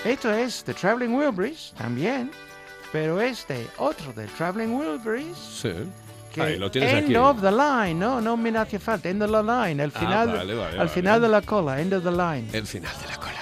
Esto 0.04 0.32
es 0.32 0.64
The 0.64 0.74
Traveling 0.74 1.14
Wilburys, 1.14 1.72
también, 1.78 2.30
pero 2.92 3.20
es 3.20 3.46
de 3.48 3.66
otro 3.78 4.12
de 4.12 4.26
Traveling 4.28 4.74
Wilburys. 4.74 5.37
Sí. 5.37 5.72
que 6.33 6.40
Ahí 6.42 6.59
lo 6.59 6.70
tienes 6.70 6.92
end 6.94 7.05
aquí. 7.07 7.16
of 7.16 7.40
the 7.42 7.50
line, 7.50 7.94
no, 7.94 8.20
no 8.20 8.37
me 8.37 8.57
hace 8.57 8.78
falta, 8.78 9.09
end 9.09 9.22
of 9.22 9.31
the 9.31 9.42
line, 9.42 9.83
el 9.83 9.92
Ah, 9.94 9.98
final, 9.98 10.28
vale, 10.28 10.55
vale, 10.55 10.70
al 10.72 10.76
vale. 10.78 10.90
final 10.90 11.20
de 11.20 11.28
la 11.28 11.42
cola, 11.42 11.81
end 11.81 11.92
of 11.94 12.02
the 12.05 12.11
line. 12.11 12.48
El 12.52 12.66
final 12.66 12.92
de 13.02 13.09
la 13.09 13.16
cola. 13.16 13.33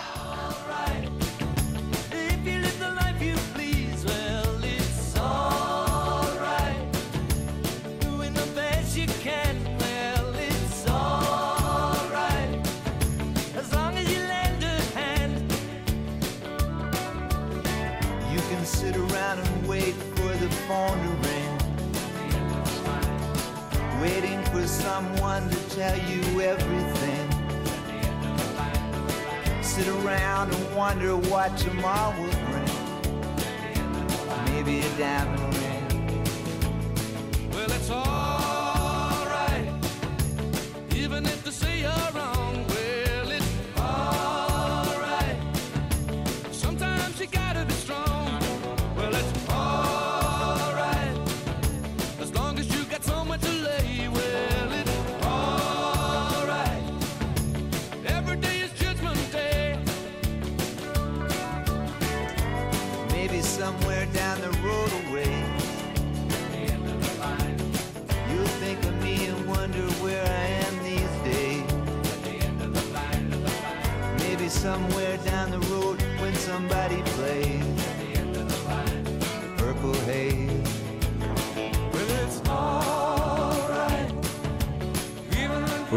Somewhere 63.71 64.07
down 64.07 64.30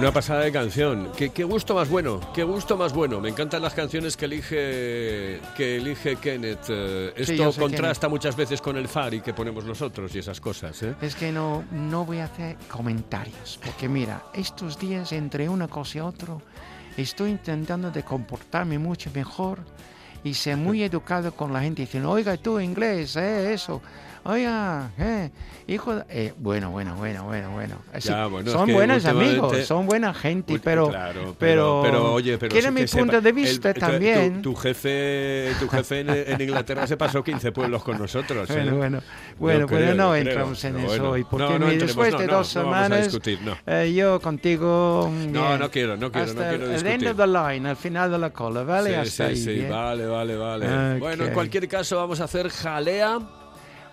Una 0.03 0.11
pasada 0.11 0.41
de 0.41 0.51
canción. 0.51 1.13
¿Qué, 1.15 1.29
qué 1.29 1.45
gusto 1.45 1.75
más 1.75 1.87
bueno, 1.87 2.19
qué 2.33 2.43
gusto 2.43 2.75
más 2.75 2.91
bueno. 2.91 3.21
Me 3.21 3.29
encantan 3.29 3.61
las 3.61 3.73
canciones 3.73 4.17
que 4.17 4.25
elige 4.25 5.39
que 5.55 5.77
elige 5.77 6.17
Kenneth. 6.17 6.65
Eh, 6.67 7.13
Sí, 7.15 7.31
esto 7.31 7.53
sé 7.53 7.61
contrasta 7.61 8.09
muchas 8.09 8.35
veces 8.35 8.59
con 8.59 8.75
el 8.75 8.89
Fari 8.89 9.21
que 9.21 9.33
ponemos 9.33 9.63
nosotros 9.63 10.13
y 10.13 10.19
esas 10.19 10.41
cosas. 10.41 10.83
¿eh? 10.83 10.93
Es 11.01 11.15
que 11.15 11.31
no, 11.31 11.63
no 11.71 12.03
voy 12.03 12.17
a 12.17 12.25
hacer 12.25 12.57
comentarios, 12.69 13.57
porque 13.63 13.87
mira, 13.87 14.21
estos 14.33 14.77
días 14.77 15.13
entre 15.13 15.47
una 15.47 15.69
cosa 15.69 15.99
y 15.99 16.01
otra 16.01 16.35
estoy 16.97 17.29
intentando 17.29 17.89
de 17.89 18.03
comportarme 18.03 18.77
mucho 18.77 19.09
mejor 19.15 19.59
y 20.21 20.33
ser 20.33 20.57
muy 20.57 20.83
educado 20.83 21.33
con 21.33 21.53
la 21.53 21.61
gente 21.61 21.83
diciendo, 21.83 22.11
oiga 22.11 22.35
tú 22.35 22.59
inglés, 22.59 23.15
eh, 23.15 23.53
eso, 23.53 23.81
oiga, 24.25 24.91
eh, 24.97 25.31
hijo, 25.67 25.95
de-". 25.95 26.03
Eh, 26.09 26.33
bueno, 26.37 26.71
bueno, 26.71 26.95
bueno, 26.95 27.23
bueno, 27.25 27.51
bueno. 27.51 27.75
Así, 27.93 28.09
Ya, 28.09 28.25
bueno, 28.27 28.51
son 28.51 28.71
buenos 28.71 29.05
amigos, 29.05 29.57
son 29.65 29.85
buena 29.85 30.13
gente, 30.13 30.59
pero, 30.63 30.89
claro, 30.89 31.35
pero, 31.39 31.81
pero, 31.83 32.13
oye, 32.13 32.37
pero 32.37 32.51
quiere 32.51 32.67
sí 32.67 32.73
mi 32.73 32.81
que 32.81 32.87
sepa- 32.87 32.99
punto 32.99 33.21
de 33.21 33.29
el- 33.29 33.35
vista 33.35 33.73
tu- 33.73 33.79
también. 33.79 34.41
Tu, 34.41 34.53
tu 34.53 34.55
jefe, 34.59 35.51
tu 35.59 35.67
jefe 35.69 35.99
en, 36.01 36.09
en 36.09 36.41
Inglaterra 36.41 36.87
se 36.87 36.97
pasó 36.97 37.23
15 37.23 37.51
pueblos 37.51 37.83
con 37.83 37.97
nosotros. 37.97 38.49
¿eh? 38.49 38.53
Bueno, 38.53 38.77
bueno, 38.77 38.99
Yo 38.99 39.35
bueno, 39.39 39.67
creo, 39.67 39.79
pero 39.79 39.95
no 39.95 40.11
creo. 40.11 40.15
entramos 40.15 40.63
en 40.63 40.73
Pero 40.75 40.85
eso 40.87 40.97
bueno. 40.97 41.09
hoy, 41.11 41.23
porque 41.23 41.43
No, 41.43 41.49
no 41.59 41.65
entremos, 41.69 41.87
después 41.87 42.11
no, 42.13 42.19
de 42.19 42.27
no, 42.27 42.33
dos 42.37 42.55
no 42.55 42.61
semanas, 42.63 43.03
discutir, 43.03 43.39
no. 43.41 43.57
eh, 43.67 43.93
yo 43.93 44.19
contigo... 44.21 45.09
No, 45.11 45.47
bien, 45.47 45.59
no 45.59 45.71
quiero, 45.71 45.97
no 45.97 46.11
quiero, 46.11 46.33
no 46.33 46.41
hasta 46.41 46.49
quiero 46.49 46.65
el 46.65 46.71
end 46.71 46.83
discutir. 47.01 47.07
of 47.09 47.17
the 47.17 47.27
line, 47.27 47.69
al 47.69 47.75
final 47.75 48.11
de 48.11 48.17
la 48.17 48.29
cola, 48.31 48.63
¿vale? 48.63 48.89
Sí, 48.89 48.95
hasta 48.95 49.35
sí, 49.35 49.49
ahí, 49.49 49.59
sí, 49.61 49.65
vale, 49.69 50.05
vale, 50.05 50.35
vale. 50.35 50.93
Ok. 50.95 50.99
Bueno, 50.99 51.25
en 51.25 51.33
cualquier 51.33 51.67
caso 51.67 51.97
vamos 51.97 52.19
a 52.21 52.25
hacer 52.25 52.49
jalea. 52.49 53.19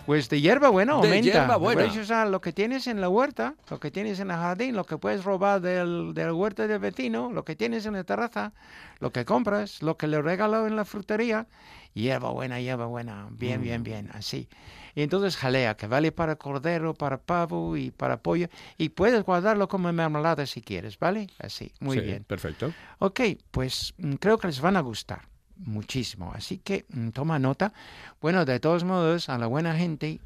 Pues 0.05 0.29
de 0.29 0.41
hierba 0.41 0.69
buena 0.69 0.93
De 0.93 0.99
aumenta. 1.07 1.21
hierba 1.31 1.57
buena. 1.57 1.81
Puedes 1.81 1.97
usar 1.97 2.27
lo 2.27 2.41
que 2.41 2.51
tienes 2.53 2.87
en 2.87 3.01
la 3.01 3.09
huerta, 3.09 3.55
lo 3.69 3.79
que 3.79 3.91
tienes 3.91 4.19
en 4.19 4.31
el 4.31 4.37
jardín, 4.37 4.75
lo 4.75 4.85
que 4.85 4.97
puedes 4.97 5.23
robar 5.23 5.61
del, 5.61 6.13
del 6.13 6.31
huerta 6.31 6.67
del 6.67 6.79
vecino, 6.79 7.31
lo 7.31 7.45
que 7.45 7.55
tienes 7.55 7.85
en 7.85 7.93
la 7.93 8.03
terraza, 8.03 8.53
lo 8.99 9.11
que 9.11 9.25
compras, 9.25 9.81
lo 9.81 9.97
que 9.97 10.07
le 10.07 10.21
regaló 10.21 10.65
en 10.67 10.75
la 10.75 10.85
frutería. 10.85 11.47
Hierba 11.93 12.31
buena, 12.31 12.59
hierba 12.61 12.85
buena. 12.85 13.27
Bien, 13.31 13.59
Mm. 13.59 13.63
bien, 13.63 13.83
bien. 13.83 14.09
Así. 14.13 14.47
Y 14.95 15.03
entonces 15.03 15.37
jalea, 15.37 15.75
que 15.75 15.87
vale 15.87 16.11
para 16.11 16.35
cordero, 16.35 16.93
para 16.93 17.17
pavo 17.17 17.75
y 17.77 17.91
para 17.91 18.17
pollo. 18.21 18.47
Y 18.77 18.89
puedes 18.89 19.23
guardarlo 19.23 19.67
como 19.67 19.91
mermelada 19.91 20.45
si 20.45 20.61
quieres, 20.61 20.97
¿vale? 20.99 21.27
Así. 21.39 21.71
Muy 21.79 21.97
Sí, 21.99 22.03
bien. 22.05 22.23
Perfecto. 22.23 22.73
Ok, 22.99 23.21
pues 23.51 23.93
mm, 23.97 24.13
creo 24.15 24.37
que 24.37 24.47
les 24.47 24.61
van 24.61 24.77
a 24.77 24.81
gustar 24.81 25.21
muchísimo. 25.65 26.31
Así 26.35 26.57
que 26.57 26.85
mm, 26.89 27.09
toma 27.09 27.39
nota. 27.39 27.73
Bueno, 28.21 28.45
de 28.45 28.59
todos 28.59 28.83
modos, 28.83 29.29
a 29.29 29.37
la 29.37 29.47
buena 29.47 29.75
gente, 29.75 30.19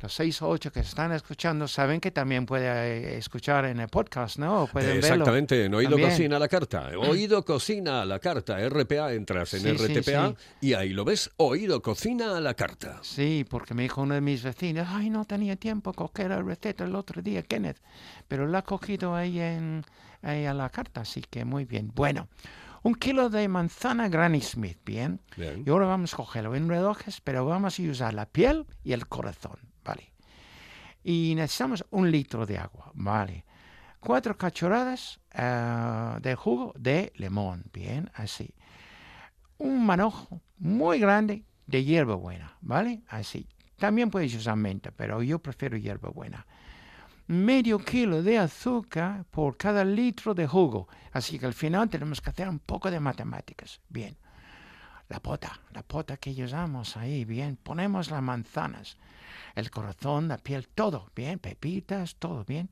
los 0.00 0.12
seis 0.12 0.42
o 0.42 0.48
ocho 0.48 0.70
que 0.70 0.80
están 0.80 1.12
escuchando, 1.12 1.66
saben 1.66 2.00
que 2.00 2.10
también 2.10 2.44
puede 2.44 2.66
eh, 2.66 3.16
escuchar 3.16 3.64
en 3.64 3.80
el 3.80 3.88
podcast, 3.88 4.38
¿no? 4.38 4.66
Pueden 4.70 5.00
verlo. 5.00 5.06
Exactamente, 5.06 5.64
en 5.64 5.74
Oído 5.74 5.92
también. 5.92 6.10
Cocina 6.10 6.36
a 6.36 6.38
la 6.38 6.48
carta. 6.48 6.90
Oído 6.98 7.44
Cocina 7.44 8.02
a 8.02 8.04
la 8.04 8.18
carta, 8.18 8.58
RPA, 8.68 9.12
entras 9.14 9.54
en 9.54 9.60
Sí, 9.60 9.78
sí, 9.78 10.00
RTPA 10.00 10.28
sí. 10.28 10.34
y 10.60 10.74
ahí 10.74 10.90
lo 10.90 11.04
ves, 11.04 11.30
Oído 11.38 11.80
Cocina 11.80 12.36
a 12.36 12.40
la 12.40 12.52
carta. 12.54 12.98
Sí, 13.02 13.46
porque 13.48 13.72
me 13.72 13.84
dijo 13.84 14.02
uno 14.02 14.14
de 14.14 14.20
mis 14.20 14.42
vecinos, 14.42 14.86
ay, 14.90 15.08
no 15.08 15.24
tenía 15.24 15.56
tiempo 15.56 15.90
a 15.90 15.94
coger 15.94 16.30
la 16.30 16.42
receta 16.42 16.84
el 16.84 16.94
otro 16.94 17.22
día, 17.22 17.42
Kenneth, 17.42 17.78
pero 18.28 18.46
la 18.46 18.58
ha 18.58 18.62
cogido 18.62 19.14
ahí, 19.14 19.40
en, 19.40 19.84
ahí 20.22 20.44
a 20.44 20.52
la 20.52 20.68
carta, 20.68 21.00
así 21.02 21.22
que 21.22 21.46
muy 21.46 21.64
bien. 21.64 21.90
Bueno, 21.94 22.28
un 22.84 22.94
kilo 22.94 23.30
de 23.30 23.48
manzana 23.48 24.08
Granny 24.08 24.42
Smith, 24.42 24.78
bien. 24.84 25.20
Bien. 25.36 25.64
Y 25.66 25.70
ahora 25.70 25.86
vamos 25.86 26.12
a 26.12 26.16
cogerlo 26.18 26.54
en 26.54 26.68
relojes, 26.68 27.22
pero 27.22 27.46
vamos 27.46 27.80
a 27.80 27.82
usar 27.82 28.12
la 28.12 28.26
piel 28.26 28.66
y 28.84 28.92
el 28.92 29.08
corazón, 29.08 29.58
¿vale? 29.82 30.12
Y 31.02 31.32
necesitamos 31.34 31.84
un 31.90 32.10
litro 32.10 32.44
de 32.44 32.58
agua, 32.58 32.92
¿vale? 32.92 33.46
Cuatro 34.00 34.36
cachorradas 34.36 35.18
eh, 35.32 36.18
de 36.20 36.34
jugo 36.34 36.74
de 36.76 37.10
limón, 37.16 37.64
bien, 37.72 38.10
así. 38.14 38.54
Un 39.56 39.86
manojo 39.86 40.42
muy 40.58 40.98
grande 40.98 41.46
de 41.66 41.84
hierba 41.84 42.16
buena, 42.16 42.58
¿vale? 42.60 43.02
Así. 43.08 43.48
También 43.76 44.10
puedes 44.10 44.34
usar 44.34 44.56
menta, 44.56 44.90
pero 44.90 45.22
yo 45.22 45.38
prefiero 45.38 45.78
hierba 45.78 46.10
buena. 46.10 46.46
Medio 47.26 47.78
kilo 47.78 48.22
de 48.22 48.38
azúcar 48.38 49.24
por 49.30 49.56
cada 49.56 49.84
litro 49.84 50.34
de 50.34 50.46
jugo. 50.46 50.88
Así 51.12 51.38
que 51.38 51.46
al 51.46 51.54
final 51.54 51.88
tenemos 51.88 52.20
que 52.20 52.30
hacer 52.30 52.48
un 52.48 52.58
poco 52.58 52.90
de 52.90 53.00
matemáticas. 53.00 53.80
Bien 53.88 54.16
la 55.08 55.20
pota, 55.20 55.60
la 55.72 55.82
pota 55.82 56.16
que 56.16 56.30
usamos 56.42 56.96
ahí, 56.96 57.24
bien, 57.24 57.56
ponemos 57.62 58.10
las 58.10 58.22
manzanas, 58.22 58.96
el 59.54 59.70
corazón, 59.70 60.28
la 60.28 60.38
piel, 60.38 60.68
todo, 60.68 61.10
bien, 61.14 61.38
pepitas, 61.38 62.16
todo 62.16 62.44
bien, 62.44 62.70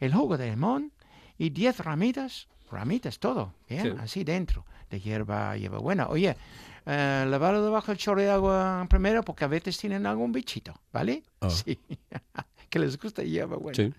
el 0.00 0.14
jugo 0.14 0.36
de 0.38 0.50
limón 0.50 0.92
y 1.36 1.50
10 1.50 1.80
ramitas, 1.80 2.48
ramitas, 2.70 3.18
todo, 3.18 3.54
bien, 3.68 3.82
Sí. 3.82 3.96
así 4.00 4.24
dentro, 4.24 4.64
de 4.90 5.00
hierba, 5.00 5.56
hierba 5.56 5.78
buena. 5.78 6.08
Oye, 6.08 6.36
eh, 6.86 7.26
lavarlo 7.28 7.62
debajo 7.62 7.88
del 7.88 7.98
chorro 7.98 8.20
de 8.22 8.30
agua 8.30 8.86
primero 8.88 9.22
porque 9.22 9.44
a 9.44 9.48
veces 9.48 9.76
tienen 9.78 10.06
algún 10.06 10.32
bichito, 10.32 10.74
¿vale? 10.92 11.22
Ah. 11.40 11.48
Sí, 11.64 11.78
que 12.74 12.80
les 12.80 12.98
gusta 12.98 13.22
hierba 13.22 13.56
buena. 13.56 13.76
Sí. 13.76 13.92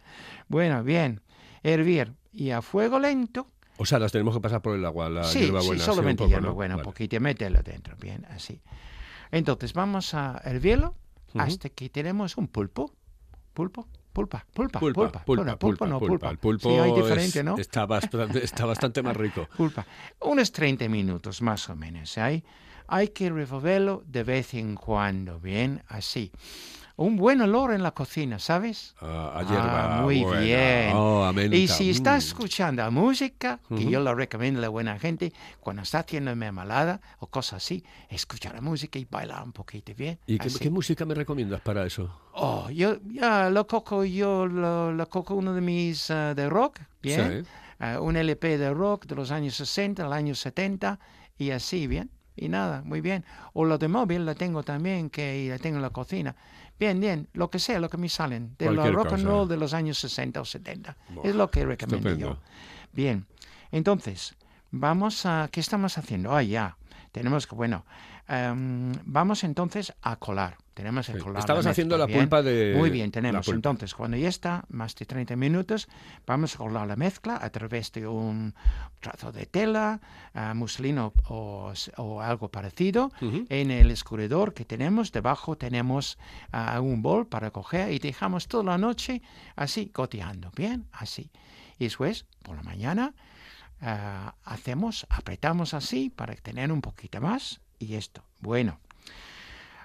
Bueno, 0.49 0.83
bien, 0.83 1.21
hervir 1.63 2.11
y 2.33 2.49
a 2.51 2.61
fuego 2.61 2.99
lento 2.99 3.47
O 3.77 3.85
sea, 3.85 3.99
las 3.99 4.11
tenemos 4.11 4.35
que 4.35 4.41
pasar 4.41 4.61
por 4.61 4.75
el 4.75 4.83
agua, 4.85 5.09
la 5.09 5.23
sí, 5.23 5.39
hierbabuena. 5.39 5.61
sí, 5.79 5.85
sí, 5.85 5.89
un 5.89 5.95
solamente 5.95 6.23
poco, 6.23 6.29
hierba 6.29 6.49
¿no? 6.49 6.53
buena, 6.55 6.75
un 6.75 6.79
Vale. 6.79 6.91
poquito, 6.91 7.19
mételo 7.21 7.61
dentro, 7.63 7.95
bien, 7.95 8.25
así. 8.29 8.61
Entonces 9.31 9.71
vamos 9.73 10.13
a 10.13 10.41
hervirlo 10.43 10.93
Ujú. 11.33 11.39
hasta 11.43 11.69
que 11.69 11.89
tenemos 11.89 12.35
un 12.38 12.47
pulpo, 12.49 12.91
pulpo, 13.53 13.88
pulpa, 14.11 14.45
pulpa, 14.53 14.79
Pulpa, 14.79 15.01
pulpa, 15.01 15.25
pulpa, 15.25 15.45
no, 15.51 15.57
pulpa, 15.57 15.88
no, 15.88 15.99
pulpa. 15.99 16.29
El 16.29 16.38
pulpo 16.38 16.69
sí, 16.69 16.75
hay 16.77 16.91
es- 16.91 16.95
diferente, 16.97 17.43
¿no? 17.43 17.55
está, 17.57 17.85
bastante, 17.85 18.43
está 18.43 18.65
bastante 18.73 19.01
más 19.01 19.15
rico. 19.15 19.47
Pulpa. 19.55 19.85
Unos 20.21 20.51
30 20.51 20.89
minutos 20.89 21.41
más 21.41 21.69
o 21.69 21.75
menos, 21.77 22.17
¿hay? 22.17 22.43
Hay 22.88 23.07
que 23.09 23.29
revolverlo 23.29 24.03
de 24.05 24.23
vez 24.23 24.53
en 24.53 24.75
cuando, 24.75 25.39
bien, 25.39 25.81
así. 25.88 26.31
Un 26.97 27.17
buen 27.17 27.41
olor 27.41 27.73
en 27.73 27.84
la 27.84 27.91
cocina, 27.91 28.39
¿sabes? 28.39 28.95
Ah, 29.01 29.34
a 29.36 29.43
hierba 29.43 29.97
Ah, 29.99 30.01
muy 30.01 30.23
buena. 30.23 30.39
bien. 30.39 30.91
Oh. 30.93 31.29
Y 31.51 31.67
si 31.67 31.89
estás 31.89 32.23
Mm. 32.23 32.27
escuchando 32.27 32.89
música, 32.91 33.60
que 33.67 33.86
yo 33.89 33.99
lo 33.99 34.15
recomiendo 34.15 34.60
a 34.60 34.62
la 34.62 34.69
buena 34.69 34.97
gente, 34.97 35.34
cuando 35.60 35.81
está 35.81 35.99
haciendo 35.99 36.34
mermelada 36.38 37.01
o 37.19 37.27
cosas 37.27 37.63
así, 37.63 37.84
escuchar 38.10 38.55
la 38.55 38.62
música 38.62 38.97
y 38.97 39.03
bailar 39.03 39.43
un 39.43 39.51
poquito, 39.51 39.91
¿bien? 39.93 40.17
¿Y 40.25 40.38
qué, 40.38 40.69
música 40.69 41.03
me 41.03 41.15
recomiendas 41.15 41.60
para 41.60 41.86
eso? 41.86 42.10
Oh, 42.34 42.69
yo 42.69 42.97
ya 43.12 43.49
lo 43.49 43.67
cojo, 43.67 44.05
yo 44.05 44.47
lo, 44.47 44.93
lo 44.93 45.10
cojo 45.10 45.36
uno 45.36 45.53
de 45.53 45.60
mis 45.62 46.10
ah, 46.12 46.34
de 46.34 46.47
rock, 46.47 46.79
¿bien? 47.01 47.43
Sí. 47.43 47.49
Ah, 47.79 47.99
un 47.99 48.15
LP 48.15 48.58
de 48.58 48.73
rock 48.73 49.05
de 49.05 49.15
los 49.15 49.31
años 49.31 49.55
60, 49.55 50.05
los 50.05 50.13
años 50.13 50.39
70 50.39 50.97
y 51.38 51.51
así, 51.51 51.88
¿bien? 51.88 52.10
Y 52.38 52.47
nada, 52.49 52.81
muy 52.86 52.99
bien. 53.01 53.23
O 53.53 53.63
lo 53.65 53.77
de 53.77 53.88
móvil 53.89 54.25
la 54.25 54.36
tengo 54.36 54.63
también, 54.63 55.10
que 55.10 55.47
la 55.49 55.58
tengo 55.60 55.75
en 55.77 55.81
la 55.81 55.89
cocina. 55.89 56.36
Bien, 56.79 56.99
bien, 56.99 57.27
lo 57.33 57.49
que 57.49 57.59
sea, 57.59 57.79
lo 57.79 57.89
que 57.89 57.97
me 57.97 58.09
salen. 58.09 58.55
De 58.57 58.71
la 58.71 58.91
rock 58.91 59.13
and 59.13 59.25
roll 59.25 59.47
de 59.47 59.57
los 59.57 59.73
años 59.73 59.97
60 59.99 60.41
o 60.41 60.45
70. 60.45 60.97
Buah, 61.09 61.27
es 61.27 61.35
lo 61.35 61.49
que 61.49 61.65
recomiendo 61.65 62.09
estupendo. 62.09 62.35
yo. 62.35 62.41
Bien, 62.91 63.25
entonces, 63.71 64.35
vamos 64.71 65.25
a... 65.25 65.49
¿Qué 65.51 65.59
estamos 65.59 65.97
haciendo? 65.97 66.35
Ah, 66.35 66.43
ya. 66.43 66.77
Tenemos 67.11 67.47
que, 67.47 67.55
bueno, 67.55 67.85
em, 68.27 68.91
vamos 69.05 69.43
entonces 69.43 69.93
a 70.01 70.15
colar. 70.17 70.57
Tenemos 70.73 71.07
que 71.07 71.13
Sí. 71.13 71.19
colar. 71.19 71.39
Estabas 71.39 71.65
haciendo 71.67 71.97
la 71.97 72.05
bien. 72.05 72.19
pulpa 72.19 72.41
de- 72.41 72.73
Muy 72.77 72.89
bien, 72.89 73.09
tenemos. 73.09 73.47
Entonces, 73.47 73.93
cuando 73.95 74.17
ya 74.17 74.27
está, 74.27 74.65
más 74.67 74.93
de 74.95 75.05
30 75.05 75.38
minutos, 75.38 75.88
vamos 76.27 76.55
a 76.55 76.57
colar 76.57 76.85
la 76.85 76.97
mezcla 76.97 77.39
a 77.41 77.49
través 77.49 77.93
de 77.93 78.05
un 78.07 78.53
trazo 78.99 79.31
de 79.31 79.45
tela, 79.45 80.01
ah, 80.33 80.53
muselino 80.53 81.13
o, 81.29 81.71
o 81.97 82.21
algo 82.21 82.49
parecido. 82.49 83.11
En 83.21 83.71
el 83.71 83.89
escurridor 83.89 84.53
que 84.53 84.65
tenemos, 84.65 85.13
debajo 85.13 85.55
tenemos 85.57 86.17
ah, 86.51 86.81
un 86.81 87.01
bol 87.01 87.25
para 87.27 87.51
coger 87.51 87.93
y 87.93 87.99
dejamos 87.99 88.49
toda 88.49 88.63
la 88.65 88.77
noche 88.77 89.21
así, 89.55 89.91
goteando. 89.93 90.51
Bien, 90.57 90.88
así. 90.91 91.31
Y 91.79 91.85
después, 91.85 92.25
por 92.43 92.57
la 92.57 92.63
mañana, 92.63 93.13
ah, 93.81 94.35
hacemos, 94.43 95.05
apretamos 95.09 95.73
así 95.73 96.09
para 96.09 96.35
tener 96.35 96.69
un 96.71 96.81
poquito 96.81 97.21
más 97.21 97.61
y 97.79 97.95
esto. 97.95 98.23
Bueno. 98.39 98.79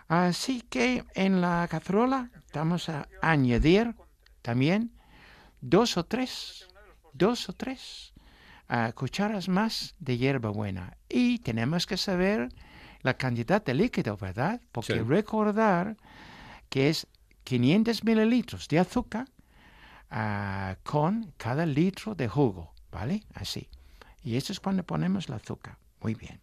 Así 0.08 0.62
que 0.62 1.04
en 1.14 1.40
la 1.40 1.66
cacerola 1.70 2.30
vamos 2.52 2.88
a 2.88 3.06
añadir 3.22 3.94
también 4.42 4.90
dos 5.60 5.96
o 5.96 6.04
tres, 6.04 6.66
dos 7.12 7.48
o 7.48 7.52
tres 7.52 8.12
ah, 8.68 8.92
cucharas 8.92 9.48
más 9.48 9.94
de 10.00 10.18
hierba 10.18 10.50
buena. 10.50 10.96
Y 11.08 11.38
tenemos 11.38 11.86
que 11.86 11.96
saber 11.96 12.48
la 13.02 13.14
cantidad 13.14 13.64
de 13.64 13.74
líquido, 13.74 14.16
¿verdad? 14.16 14.60
Porque 14.72 14.94
Sí. 14.94 14.98
recordar 15.00 15.96
que 16.68 16.88
es 16.88 17.06
500 17.44 18.02
mililitros 18.04 18.66
de 18.68 18.78
azúcar 18.80 19.28
ah, 20.10 20.76
con 20.82 21.32
cada 21.36 21.66
litro 21.66 22.14
de 22.16 22.26
jugo, 22.28 22.74
¿vale? 22.90 23.22
Así. 23.34 23.68
Y 24.24 24.36
esto 24.36 24.52
es 24.52 24.60
cuando 24.60 24.82
ponemos 24.82 25.28
el 25.28 25.34
azúcar. 25.34 25.78
Muy 26.00 26.14
bien. 26.14 26.40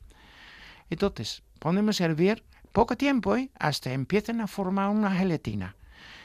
Entonces, 0.90 1.44
ponemos 1.60 2.02
a 2.02 2.06
hervir 2.06 2.44
poco 2.72 2.96
tiempo, 2.96 3.36
¿eh? 3.36 3.50
hasta 3.60 3.92
empiecen 3.92 4.42
a 4.42 4.48
formar 4.48 4.90
una 4.90 5.12
gelatina. 5.12 5.76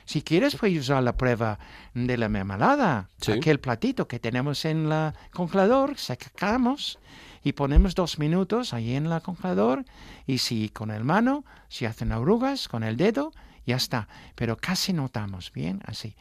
Si 0.04 0.22
quieres, 0.22 0.56
puedes 0.56 0.80
usar 0.80 1.02
la 1.02 1.16
prueba 1.16 1.58
de 1.94 2.16
la 2.16 2.28
mermelada. 2.28 3.08
Sí. 3.20 3.32
Aquel 3.32 3.60
platito 3.60 4.08
que 4.08 4.18
tenemos 4.18 4.64
en 4.64 4.90
el 4.90 5.12
congelador, 5.32 5.96
sacamos 5.96 6.98
y 7.44 7.52
ponemos 7.52 7.94
dos 7.94 8.18
minutos 8.18 8.74
ahí 8.74 8.94
en 8.94 9.06
el 9.06 9.22
congelador. 9.22 9.84
Y 10.26 10.38
si 10.38 10.68
con 10.68 10.90
el 10.90 11.04
mano, 11.04 11.44
si 11.68 11.86
hacen 11.86 12.12
arrugas, 12.12 12.68
con 12.68 12.82
el 12.82 12.96
dedo, 12.96 13.32
ya 13.66 13.76
está. 13.76 14.08
Pero 14.34 14.56
casi 14.56 14.92
notamos, 14.92 15.52
bien, 15.52 15.80
así. 15.86 16.14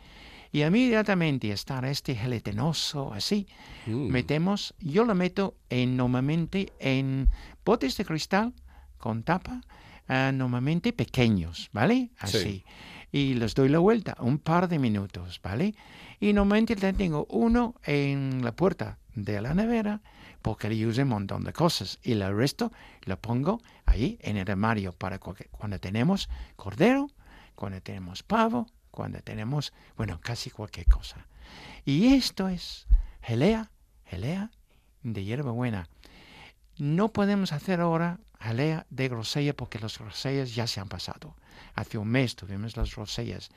Y 0.51 0.63
inmediatamente 0.63 1.51
estar 1.51 1.85
este 1.85 2.15
gelatinoso 2.15 3.13
así, 3.13 3.47
Mm. 3.87 4.07
metemos, 4.11 4.73
yo 4.79 5.05
lo 5.05 5.15
meto 5.15 5.55
en, 5.69 5.95
normalmente 5.95 6.71
en 6.79 7.29
botes 7.63 7.95
de 7.97 8.05
cristal 8.05 8.53
con 8.97 9.23
tapa, 9.23 9.61
ah, 10.07 10.31
normalmente 10.33 10.91
pequeños, 10.93 11.69
¿vale? 11.71 12.11
Así. 12.19 12.63
Y 13.13 13.33
les 13.35 13.55
doy 13.55 13.69
la 13.69 13.79
vuelta 13.79 14.15
un 14.19 14.39
par 14.39 14.67
de 14.67 14.77
minutos, 14.79 15.39
¿vale? 15.41 15.73
Y 16.19 16.33
normalmente 16.33 16.75
tengo 16.93 17.25
uno 17.29 17.75
en 17.85 18.43
la 18.43 18.51
puerta 18.53 18.97
de 19.15 19.41
la 19.41 19.53
nevera 19.53 20.01
porque 20.41 20.69
le 20.69 20.85
uso 20.87 21.01
un 21.01 21.09
montón 21.09 21.43
de 21.43 21.53
cosas. 21.53 21.99
Y 22.03 22.13
el 22.13 22.35
resto 22.35 22.71
lo 23.05 23.17
pongo 23.19 23.61
ahí 23.85 24.17
en 24.21 24.37
el 24.37 24.49
armario 24.49 24.91
para 24.93 25.19
cuando 25.19 25.79
tenemos 25.79 26.29
cordero, 26.55 27.07
cuando 27.55 27.81
tenemos 27.81 28.23
pavo, 28.23 28.67
cuando 28.91 29.19
tenemos, 29.21 29.73
bueno, 29.97 30.19
casi 30.21 30.49
cualquier 30.49 30.87
cosa. 30.87 31.25
Y 31.85 32.13
esto 32.13 32.47
es 32.47 32.87
gelea, 33.21 33.71
gelea 34.05 34.51
de 35.03 35.23
hierbabuena. 35.23 35.87
No 36.77 37.09
podemos 37.09 37.53
hacer 37.53 37.81
ahora 37.81 38.19
jalea 38.39 38.85
de 38.89 39.07
grosella 39.07 39.53
porque 39.55 39.79
las 39.79 39.97
grosellas 39.99 40.55
ya 40.55 40.67
se 40.67 40.79
han 40.79 40.89
pasado. 40.89 41.35
Hace 41.75 41.97
un 41.97 42.07
mes 42.07 42.35
tuvimos 42.35 42.75
las 42.75 42.95
grosellas. 42.95 43.49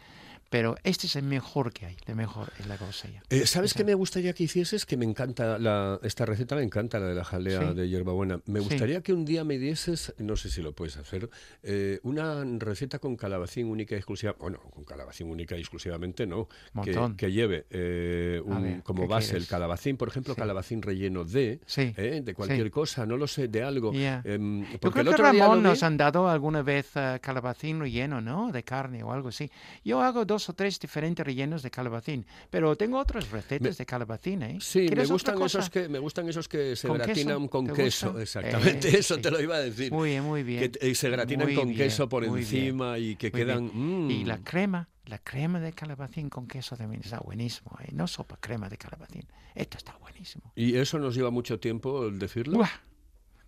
Pero 0.51 0.77
este 0.85 1.07
es 1.07 1.17
el 1.17 1.25
mejor 1.25 1.73
que 1.73 1.87
hay, 1.87 1.97
el 2.07 2.15
mejor 2.17 2.53
es 2.61 2.67
la 2.67 2.77
grosella. 2.77 3.23
Eh, 3.31 3.47
¿Sabes 3.47 3.75
qué 3.75 3.83
me 3.85 3.95
gustaría 3.95 4.33
que 4.35 4.45
hicieses? 4.45 4.87
Que 4.87 4.97
me 4.97 5.05
encanta 5.05 5.59
la, 5.59 5.99
esta 6.03 6.25
receta, 6.27 6.55
me 6.57 6.63
encanta 6.63 6.99
la 7.01 7.07
de 7.07 7.15
la 7.15 7.25
jalea 7.25 7.69
Sí. 7.71 7.75
de 7.75 7.89
hierbabuena. 7.89 8.41
Me 8.47 8.61
Sí. 8.61 8.67
gustaría 8.69 9.01
que 9.03 9.13
un 9.13 9.25
día 9.25 9.43
me 9.45 9.59
dieses, 9.59 10.15
no 10.19 10.37
sé 10.37 10.51
si 10.51 10.63
lo 10.63 10.73
puedes 10.73 10.97
hacer, 10.97 11.29
eh, 11.63 11.99
una 12.05 12.45
receta 12.59 12.99
con 12.99 13.17
calabacín 13.17 13.67
única 13.67 13.95
y 13.95 13.99
exclusiva. 13.99 14.35
Bueno, 14.39 14.59
con 14.73 14.85
calabacín 14.85 15.29
única 15.29 15.57
y 15.57 15.61
exclusivamente 15.61 16.27
no. 16.27 16.49
Que, 16.85 16.97
que 17.17 17.33
lleve 17.33 17.67
eh, 17.71 18.41
un- 18.45 18.63
ver, 18.63 18.83
como 18.83 19.03
¿qué 19.03 19.09
base 19.09 19.27
el 19.29 19.31
quieres? 19.33 19.49
calabacín, 19.49 19.97
por 19.97 20.09
ejemplo, 20.09 20.35
Sí. 20.35 20.41
calabacín 20.41 20.83
relleno 20.83 21.25
de, 21.25 21.61
Sí, 21.67 21.93
eh, 21.97 22.21
de 22.25 22.35
cualquier 22.35 22.65
sí. 22.67 22.71
cosa, 22.71 23.07
no 23.07 23.17
lo 23.17 23.27
sé, 23.27 23.49
de 23.49 23.63
algo. 23.63 23.93
Ya. 23.93 24.23
Em, 24.25 24.63
Yo 24.71 24.79
porque 24.81 25.01
creo 25.01 25.03
el 25.03 25.09
que 25.09 25.15
otro 25.23 25.31
día 25.33 25.43
lo 25.45 25.49
Ramón 25.51 25.59
vi- 25.65 25.69
nos 25.71 25.83
han 25.83 25.97
dado 25.97 26.29
alguna 26.29 26.63
vez 26.63 26.91
eh, 26.95 27.19
calabacín 27.23 27.81
relleno, 27.81 28.21
¿no? 28.21 28.53
De 28.53 28.63
carne 28.63 29.03
o 29.03 29.13
algo 29.13 29.29
así. 29.29 29.51
Yo 29.85 30.01
hago 30.03 30.25
dos 30.25 30.34
o 30.49 30.53
tres 30.55 30.79
diferentes 30.79 31.25
rellenos 31.25 31.63
de 31.63 31.71
calabacín, 31.71 32.27
pero 32.51 32.77
tengo 32.77 32.99
otras 32.99 33.31
recetas 33.31 33.79
de 33.79 33.87
calabacín, 33.87 34.43
¿eh? 34.43 34.59
Sí, 34.61 34.81
me 34.81 34.87
¿Quieres 34.89 35.11
otra 35.11 35.35
gustan 35.35 35.43
esos 35.43 35.71
que 35.71 35.89
me 35.89 35.99
gustan 35.99 36.29
esos 36.29 36.49
que 36.49 36.77
se 36.77 36.89
¿Con 36.89 36.99
gratinan 36.99 37.39
queso? 37.43 37.51
con 37.51 37.67
¿Te 37.67 37.73
queso, 37.73 38.07
gustan? 38.13 38.23
exactamente, 38.45 38.89
Eh, 38.89 38.99
eso 38.99 39.15
sí. 39.17 39.21
te 39.23 39.31
lo 39.31 39.41
iba 39.41 39.57
a 39.57 39.61
decir. 39.61 39.93
Muy 39.93 40.11
bien, 40.11 40.25
muy 40.25 40.43
bien. 40.43 40.71
que 40.73 40.91
eh, 40.91 40.95
se 40.95 41.09
gratinan 41.11 41.47
Muy 41.47 41.55
con 41.55 41.67
bien, 41.69 41.79
queso 41.79 42.09
por 42.09 42.27
muy 42.27 42.41
bien, 42.45 42.63
encima 42.65 42.99
y 42.99 43.17
que 43.17 43.31
quedan 43.33 43.71
bien. 43.73 44.11
Y 44.11 44.25
la 44.25 44.39
crema, 44.39 44.89
la 45.07 45.19
crema 45.19 45.61
de 45.61 45.73
calabacín 45.73 46.29
con 46.29 46.47
queso 46.47 46.77
también 46.77 47.03
está 47.05 47.19
buenísimo, 47.21 47.77
¿eh? 47.83 47.89
No 47.93 48.07
sopa, 48.07 48.37
crema 48.41 48.69
de 48.69 48.77
calabacín. 48.79 49.25
Esto 49.55 49.79
está 49.79 49.97
buenísimo. 50.01 50.53
¿Y 50.57 50.77
eso 50.77 50.99
nos 50.99 51.15
lleva 51.15 51.31
mucho 51.31 51.61
tiempo 51.61 52.07
el 52.07 52.19
decirlo? 52.19 52.59
Buah, 52.59 52.71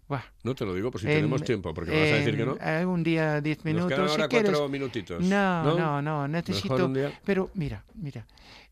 buah. 0.09 0.23
No 0.45 0.55
te 0.55 0.65
lo 0.65 0.75
digo 0.75 0.91
por 0.91 1.01
si 1.01 1.07
En- 1.07 1.15
tenemos 1.15 1.43
tiempo, 1.43 1.73
porque 1.75 1.91
me 1.91 2.01
vas 2.01 2.11
a 2.13 2.15
decir 2.17 2.37
que 2.37 2.45
no. 2.47 2.93
un 2.93 3.03
día, 3.03 3.41
diez 3.41 3.59
Nos 3.59 3.65
minutos, 3.65 3.89
quedan 3.93 4.07
si 4.09 4.11
ahora 4.13 4.29
quieres. 4.29 4.51
cuatro 4.51 4.69
minutitos. 4.69 5.23
No, 5.25 5.63
¿no? 5.65 5.79
no, 5.79 6.03
no, 6.03 6.29
necesito. 6.29 6.91
Pero 7.25 7.51
mira, 7.55 7.85
mira. 7.95 8.27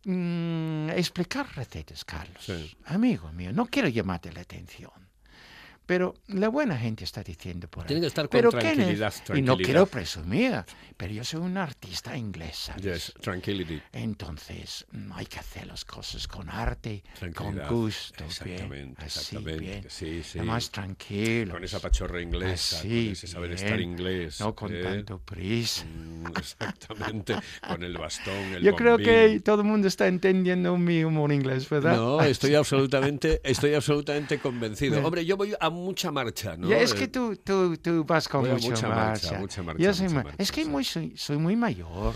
mm, 0.05 0.90
explicar 0.90 1.47
recetas, 1.57 2.05
Carlos. 2.05 2.37
Sí. 2.44 2.77
Amigo 2.87 3.33
mío, 3.33 3.53
no 3.53 3.66
quiero 3.66 3.88
llamarte 3.88 4.33
la 4.33 4.42
atención. 4.42 4.90
Pero 5.87 6.14
la 6.29 6.49
buena 6.49 6.79
gente 6.79 7.05
está 7.05 7.23
diciendo 7.23 7.68
por 7.68 7.83
ahí. 7.85 7.88
Tiene 7.88 8.01
que 8.01 8.07
estar 8.07 8.25
con 8.25 8.31
pero 8.31 8.51
tranquilidad, 8.51 9.12
Kenneth, 9.12 9.38
Y 9.38 9.42
no 9.42 9.53
tranquilidad. 9.57 9.57
quiero 9.64 9.87
presumir, 9.87 10.64
pero 10.97 11.12
yo 11.12 11.25
soy 11.25 11.40
un 11.40 11.57
artista 11.59 12.16
inglés. 12.16 12.70
Yes, 12.81 13.12
tranquility. 13.20 13.83
Entonces, 13.92 14.87
mm, 14.92 15.12
hay 15.12 15.27
que 15.27 15.38
hacer 15.38 15.66
las 15.66 15.85
cosas 15.85 16.27
con 16.27 16.49
arte, 16.49 17.03
con 17.20 17.33
Tranquilidad. 17.33 17.70
gusto, 17.70 18.25
Exactamente, 18.25 18.75
bien, 18.75 18.94
así, 18.99 19.07
exactamente, 19.07 19.61
bien. 19.61 19.85
sí, 19.88 20.23
sí. 20.23 20.38
Más 20.40 20.70
tranquilo. 20.70 21.53
Con 21.53 21.64
esa 21.64 21.81
pachorra 21.81 22.23
inglesa, 22.23 22.79
Así, 22.79 23.05
con 23.05 23.12
ese 23.12 23.27
saber 23.27 23.53
estar 23.53 23.77
bien. 23.77 23.90
inglés. 23.90 24.40
No 24.40 24.55
con 24.55 24.75
¿eh? 24.75 24.83
tanto 24.83 25.18
prisa. 25.18 25.85
Mm, 25.85 26.27
Exactamente, 26.37 27.35
con 27.68 27.83
el 27.83 27.99
bastón, 27.99 28.35
el 28.55 28.62
Yo 28.62 28.75
creo 28.75 28.92
bombín. 28.92 29.07
que 29.07 29.40
todo 29.40 29.61
el 29.62 29.66
mundo 29.66 29.88
está 29.88 30.07
entendiendo 30.07 30.77
mi 30.79 31.05
humor 31.05 31.33
inglés, 31.33 31.68
¿verdad? 31.68 31.97
No, 31.97 32.20
estoy 32.23 32.55
absolutamente, 32.55 33.40
estoy 33.44 33.75
absolutamente 33.75 34.38
convencido. 34.38 35.01
Hombre, 35.07 35.25
yo 35.25 35.37
voy 35.37 35.55
a 35.61 35.68
mucha 35.74 36.10
marcha, 36.10 36.56
¿no? 36.56 36.68
Ya, 36.68 36.78
es 36.78 36.94
que 36.94 37.08
tú, 37.08 37.37
tú, 37.37 37.76
tú 37.76 38.04
vas 38.04 38.28
con 38.28 38.48
mucha, 38.48 38.70
mucha 38.70 38.88
marcha. 38.88 39.32
marcha, 39.32 39.38
mucha 39.38 39.62
marcha, 39.62 39.82
Yo 39.82 39.92
soy 39.94 40.04
mucha 40.06 40.14
ma- 40.16 40.22
marcha, 40.24 40.42
es 40.42 40.50
que 40.52 40.64
soy, 40.84 41.16
soy 41.16 41.37
muy 41.37 41.56
mayor. 41.56 42.14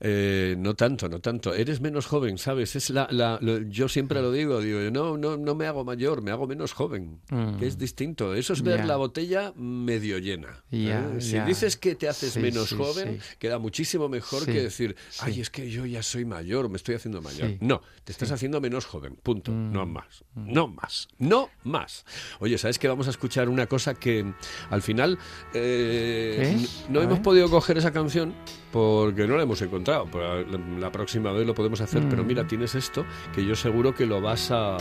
Eh, 0.00 0.54
no 0.58 0.74
tanto, 0.74 1.08
no 1.08 1.18
tanto. 1.20 1.52
Eres 1.54 1.80
menos 1.80 2.06
joven, 2.06 2.38
¿sabes? 2.38 2.76
Es 2.76 2.90
la, 2.90 3.08
la- 3.10 3.38
lo- 3.40 3.58
yo 3.62 3.88
siempre 3.88 4.22
lo 4.22 4.30
digo, 4.30 4.60
digo, 4.60 4.78
no, 4.92 5.16
no, 5.18 5.36
no 5.36 5.54
me 5.56 5.66
hago 5.66 5.84
mayor, 5.84 6.22
me 6.22 6.30
hago 6.30 6.46
menos 6.46 6.72
joven, 6.72 7.20
Mm. 7.30 7.56
que 7.58 7.66
es 7.66 7.78
distinto. 7.78 8.34
Eso 8.34 8.52
es 8.52 8.62
ver 8.62 8.84
la 8.84 8.96
botella 8.96 9.52
medio 9.56 10.18
llena. 10.18 10.62
¿eh? 10.70 11.16
Si 11.18 11.38
dices 11.40 11.76
que 11.76 11.96
te 11.96 12.08
haces 12.08 12.34
Sí, 12.34 12.40
menos 12.40 12.68
sí, 12.68 12.76
joven, 12.76 13.18
sí. 13.20 13.36
queda 13.40 13.58
muchísimo 13.58 14.08
mejor 14.08 14.44
que 14.46 14.62
decir, 14.62 14.94
ay, 15.20 15.40
es 15.40 15.50
que 15.50 15.68
yo 15.68 15.84
ya 15.84 16.02
soy 16.04 16.24
mayor, 16.24 16.68
me 16.68 16.76
estoy 16.76 16.94
haciendo 16.94 17.20
mayor. 17.20 17.54
No, 17.60 17.80
te 18.04 18.12
estás. 18.12 18.30
Mm. 18.30 18.34
haciendo 18.34 18.60
menos 18.60 18.84
joven, 18.86 19.16
punto. 19.20 19.50
No 19.50 19.84
más, 19.86 20.22
no 20.36 20.68
más, 20.68 21.08
no 21.18 21.50
más. 21.64 22.04
Oye, 22.40 22.56
¿sabes 22.58 22.78
que 22.78 22.86
vamos 22.86 23.06
a 23.08 23.10
escuchar 23.10 23.48
una 23.48 23.66
cosa 23.66 23.94
que 23.94 24.32
al 24.70 24.82
final 24.82 25.18
eh, 25.54 26.56
no 26.88 27.00
A 27.00 27.02
hemos 27.04 27.14
ver. 27.18 27.22
podido 27.22 27.50
coger 27.50 27.78
esa 27.78 27.90
canción 27.92 28.34
porque 28.70 29.26
no 29.26 29.36
la 29.36 29.42
hemos 29.42 29.60
encontrado. 29.62 29.87
Pero 30.12 30.44
la, 30.78 30.92
próxima 30.92 31.32
vez 31.32 31.46
lo 31.46 31.54
podemos 31.54 31.80
hacer. 31.80 32.02
Pero 32.10 32.22
Mm. 32.22 32.26
mira, 32.26 32.46
tienes 32.46 32.74
esto 32.74 33.04
que 33.34 33.44
yo 33.44 33.54
seguro 33.56 33.94
que 33.94 34.04
lo 34.06 34.20
vas 34.20 34.50
a. 34.50 34.76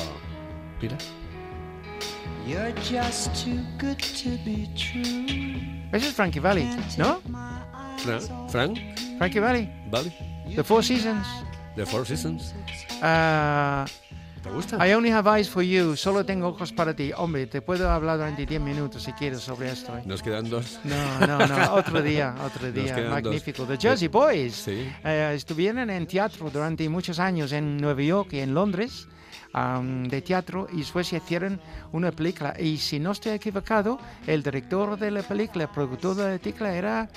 Mira. 0.82 0.98
You're 2.46 2.74
just 2.82 3.34
too 3.43 3.60
good 3.80 3.98
to 3.98 4.30
be 4.46 4.67
true. 4.76 5.89
Eso 5.91 6.08
es 6.10 6.13
Frankie 6.13 6.39
Valley, 6.39 6.67
¿no? 6.98 7.20
Fra- 7.98 8.20
Frank, 8.50 8.78
Frankie 9.17 9.39
Valley, 9.39 9.70
¿vale? 9.89 10.12
The 10.56 10.63
Four 10.63 10.84
Seasons. 10.84 11.26
The 11.76 11.86
Four 11.86 12.06
Seasons. 12.06 12.54
Ah, 13.02 13.86
¿Te 14.47 14.53
gusta? 14.53 14.88
I 14.88 14.93
only 14.93 15.12
have 15.12 15.27
eyes 15.29 15.49
for 15.49 15.62
you. 15.62 15.95
Solo 15.95 16.25
tengo 16.25 16.47
ojos 16.47 16.71
para 16.71 16.95
ti. 16.95 17.12
Hombre, 17.15 17.47
te 17.47 17.62
puedo 17.62 17.89
hablar 17.89 18.17
durante 18.17 18.45
10 18.45 18.62
minutos 18.62 19.03
si 19.03 19.12
quieres 19.13 19.41
sobre 19.41 19.71
esto. 19.71 19.97
¿eh? 19.97 20.03
Nos 20.05 20.23
quedan 20.23 20.49
dos. 20.49 20.79
No, 20.86 21.27
no, 21.27 21.45
no. 21.47 21.73
Otro 21.73 22.01
día, 22.01 22.33
otro 22.45 22.71
día. 22.71 22.95
dos. 22.95 23.10
Magnífico. 23.12 23.65
The 23.65 23.77
Jersey 23.77 24.07
Boys. 24.07 24.55
Sí. 24.55 24.89
Eh, 25.03 25.33
estuvieron 25.36 25.89
en 25.89 26.07
teatro 26.07 26.49
durante 26.49 26.88
muchos 26.88 27.19
años 27.19 27.51
en 27.51 27.77
Nueva 27.77 28.01
York 28.01 28.29
y 28.33 28.39
en 28.39 28.53
Londres. 28.53 29.07
am, 29.53 30.03
de 30.07 30.21
teatro 30.21 30.67
y 30.71 30.77
después 30.77 31.12
hicieron 31.12 31.60
una 31.91 32.12
película 32.12 32.53
y 32.60 32.77
si 32.77 32.99
no 32.99 33.12
estoy 33.12 33.33
equivocado 33.33 33.97
el 34.27 34.43
director 34.43 34.97
de 34.99 35.10
la 35.12 35.23
película 35.23 35.63
el 35.65 35.69
productor 35.69 36.15
de 36.15 36.31
la 36.33 36.38
película 36.38 36.73
era 36.75 37.10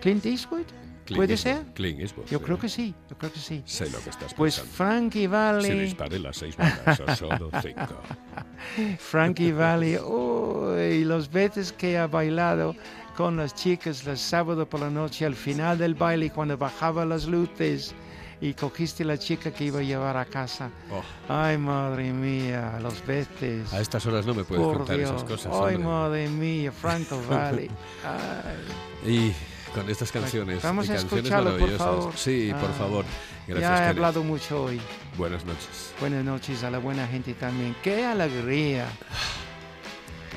Clint 0.00 0.26
Eastwood 0.26 0.66
Clint 1.10 1.16
puede 1.18 1.32
Eastwood. 1.34 1.54
ser 1.64 1.74
Clint 1.74 2.00
Eastwood, 2.00 2.26
yo 2.26 2.38
sí. 2.38 2.44
creo 2.44 2.58
que 2.58 2.68
sí 2.68 2.94
yo 3.10 3.18
creo 3.18 3.32
que 3.32 3.38
sí 3.38 3.62
Sé 3.66 3.90
lo 3.90 3.98
que 4.00 4.10
estás 4.10 4.34
pues 4.34 4.56
pensando. 4.58 4.76
Frankie 4.76 5.20
Si 5.20 5.26
Valley 5.26 5.78
disparé 5.80 6.18
las 6.18 6.36
seis 6.36 6.56
balas 6.56 7.00
o 7.00 7.16
solo 7.16 7.50
cinco. 7.62 8.00
Frankie 8.98 9.52
Valley 9.52 9.96
uy, 9.98 11.04
las 11.04 11.30
veces 11.30 11.72
que 11.72 11.98
ha 11.98 12.06
bailado 12.06 12.74
con 13.16 13.36
las 13.36 13.54
chicas 13.54 14.04
los 14.04 14.20
sábados 14.20 14.66
por 14.68 14.80
la 14.80 14.90
noche 14.90 15.26
al 15.26 15.34
final 15.34 15.78
del 15.78 15.94
baile 15.94 16.30
cuando 16.30 16.56
bajaba 16.56 17.04
las 17.04 17.26
luces 17.26 17.94
y 18.42 18.54
cogiste 18.54 19.04
la 19.04 19.18
chica 19.18 19.50
que 19.50 19.64
iba 19.64 19.80
a 19.80 19.82
llevar 19.82 20.16
a 20.16 20.24
casa 20.24 20.70
Oh, 20.90 21.02
Ay, 21.28 21.58
madre 21.58 22.10
mía, 22.12 22.78
los 22.80 23.04
veces. 23.06 23.70
a 23.72 23.80
estas 23.82 24.06
horas 24.06 24.24
no 24.24 24.32
me 24.34 24.44
puedes 24.44 24.64
Por 24.64 24.78
contar 24.78 24.96
Dios. 24.96 25.10
esas 25.10 25.24
cosas. 25.24 25.52
Ay, 25.52 25.74
hombre. 25.74 25.78
madre 25.78 26.28
mía, 26.28 26.72
Franco 26.72 27.20
Valley. 27.28 27.70
Ay, 28.02 29.10
Y 29.12 29.32
con 29.74 29.88
estas 29.90 30.10
canciones. 30.12 30.62
Vamos 30.62 30.86
y 30.88 30.92
a 30.92 30.94
canciones 30.96 31.24
escucharlo, 31.26 31.58
por 31.58 31.76
favor. 31.76 32.12
Sí, 32.16 32.52
por 32.60 32.70
Ah, 32.70 32.74
favor. 32.78 33.04
Gracias, 33.46 33.70
ya 33.78 33.86
he 33.86 33.88
hablado 33.88 34.22
mucho 34.22 34.64
hoy. 34.64 34.80
Buenas 35.16 35.44
noches. 35.44 35.92
Buenas 36.00 36.24
noches 36.24 36.62
a 36.64 36.70
la 36.70 36.78
buena 36.78 37.06
gente 37.06 37.34
también. 37.34 37.74
¡Qué 37.82 38.04
alegría! 38.04 38.86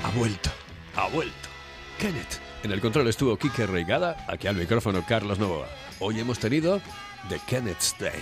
Ha 0.03 0.17
vuelto, 0.17 0.49
ha 0.95 1.07
vuelto. 1.07 1.49
Kenneth. 1.99 2.39
En 2.63 2.71
el 2.71 2.79
control 2.81 3.07
estuvo 3.07 3.37
Kike 3.37 3.67
Reigada, 3.67 4.25
aquí 4.27 4.47
al 4.47 4.55
micrófono 4.55 5.03
Carlos 5.07 5.37
Novoa. 5.39 5.67
Hoy 5.99 6.19
hemos 6.19 6.39
tenido 6.39 6.81
The 7.29 7.39
Kenneth's 7.47 7.95
Day. 7.99 8.21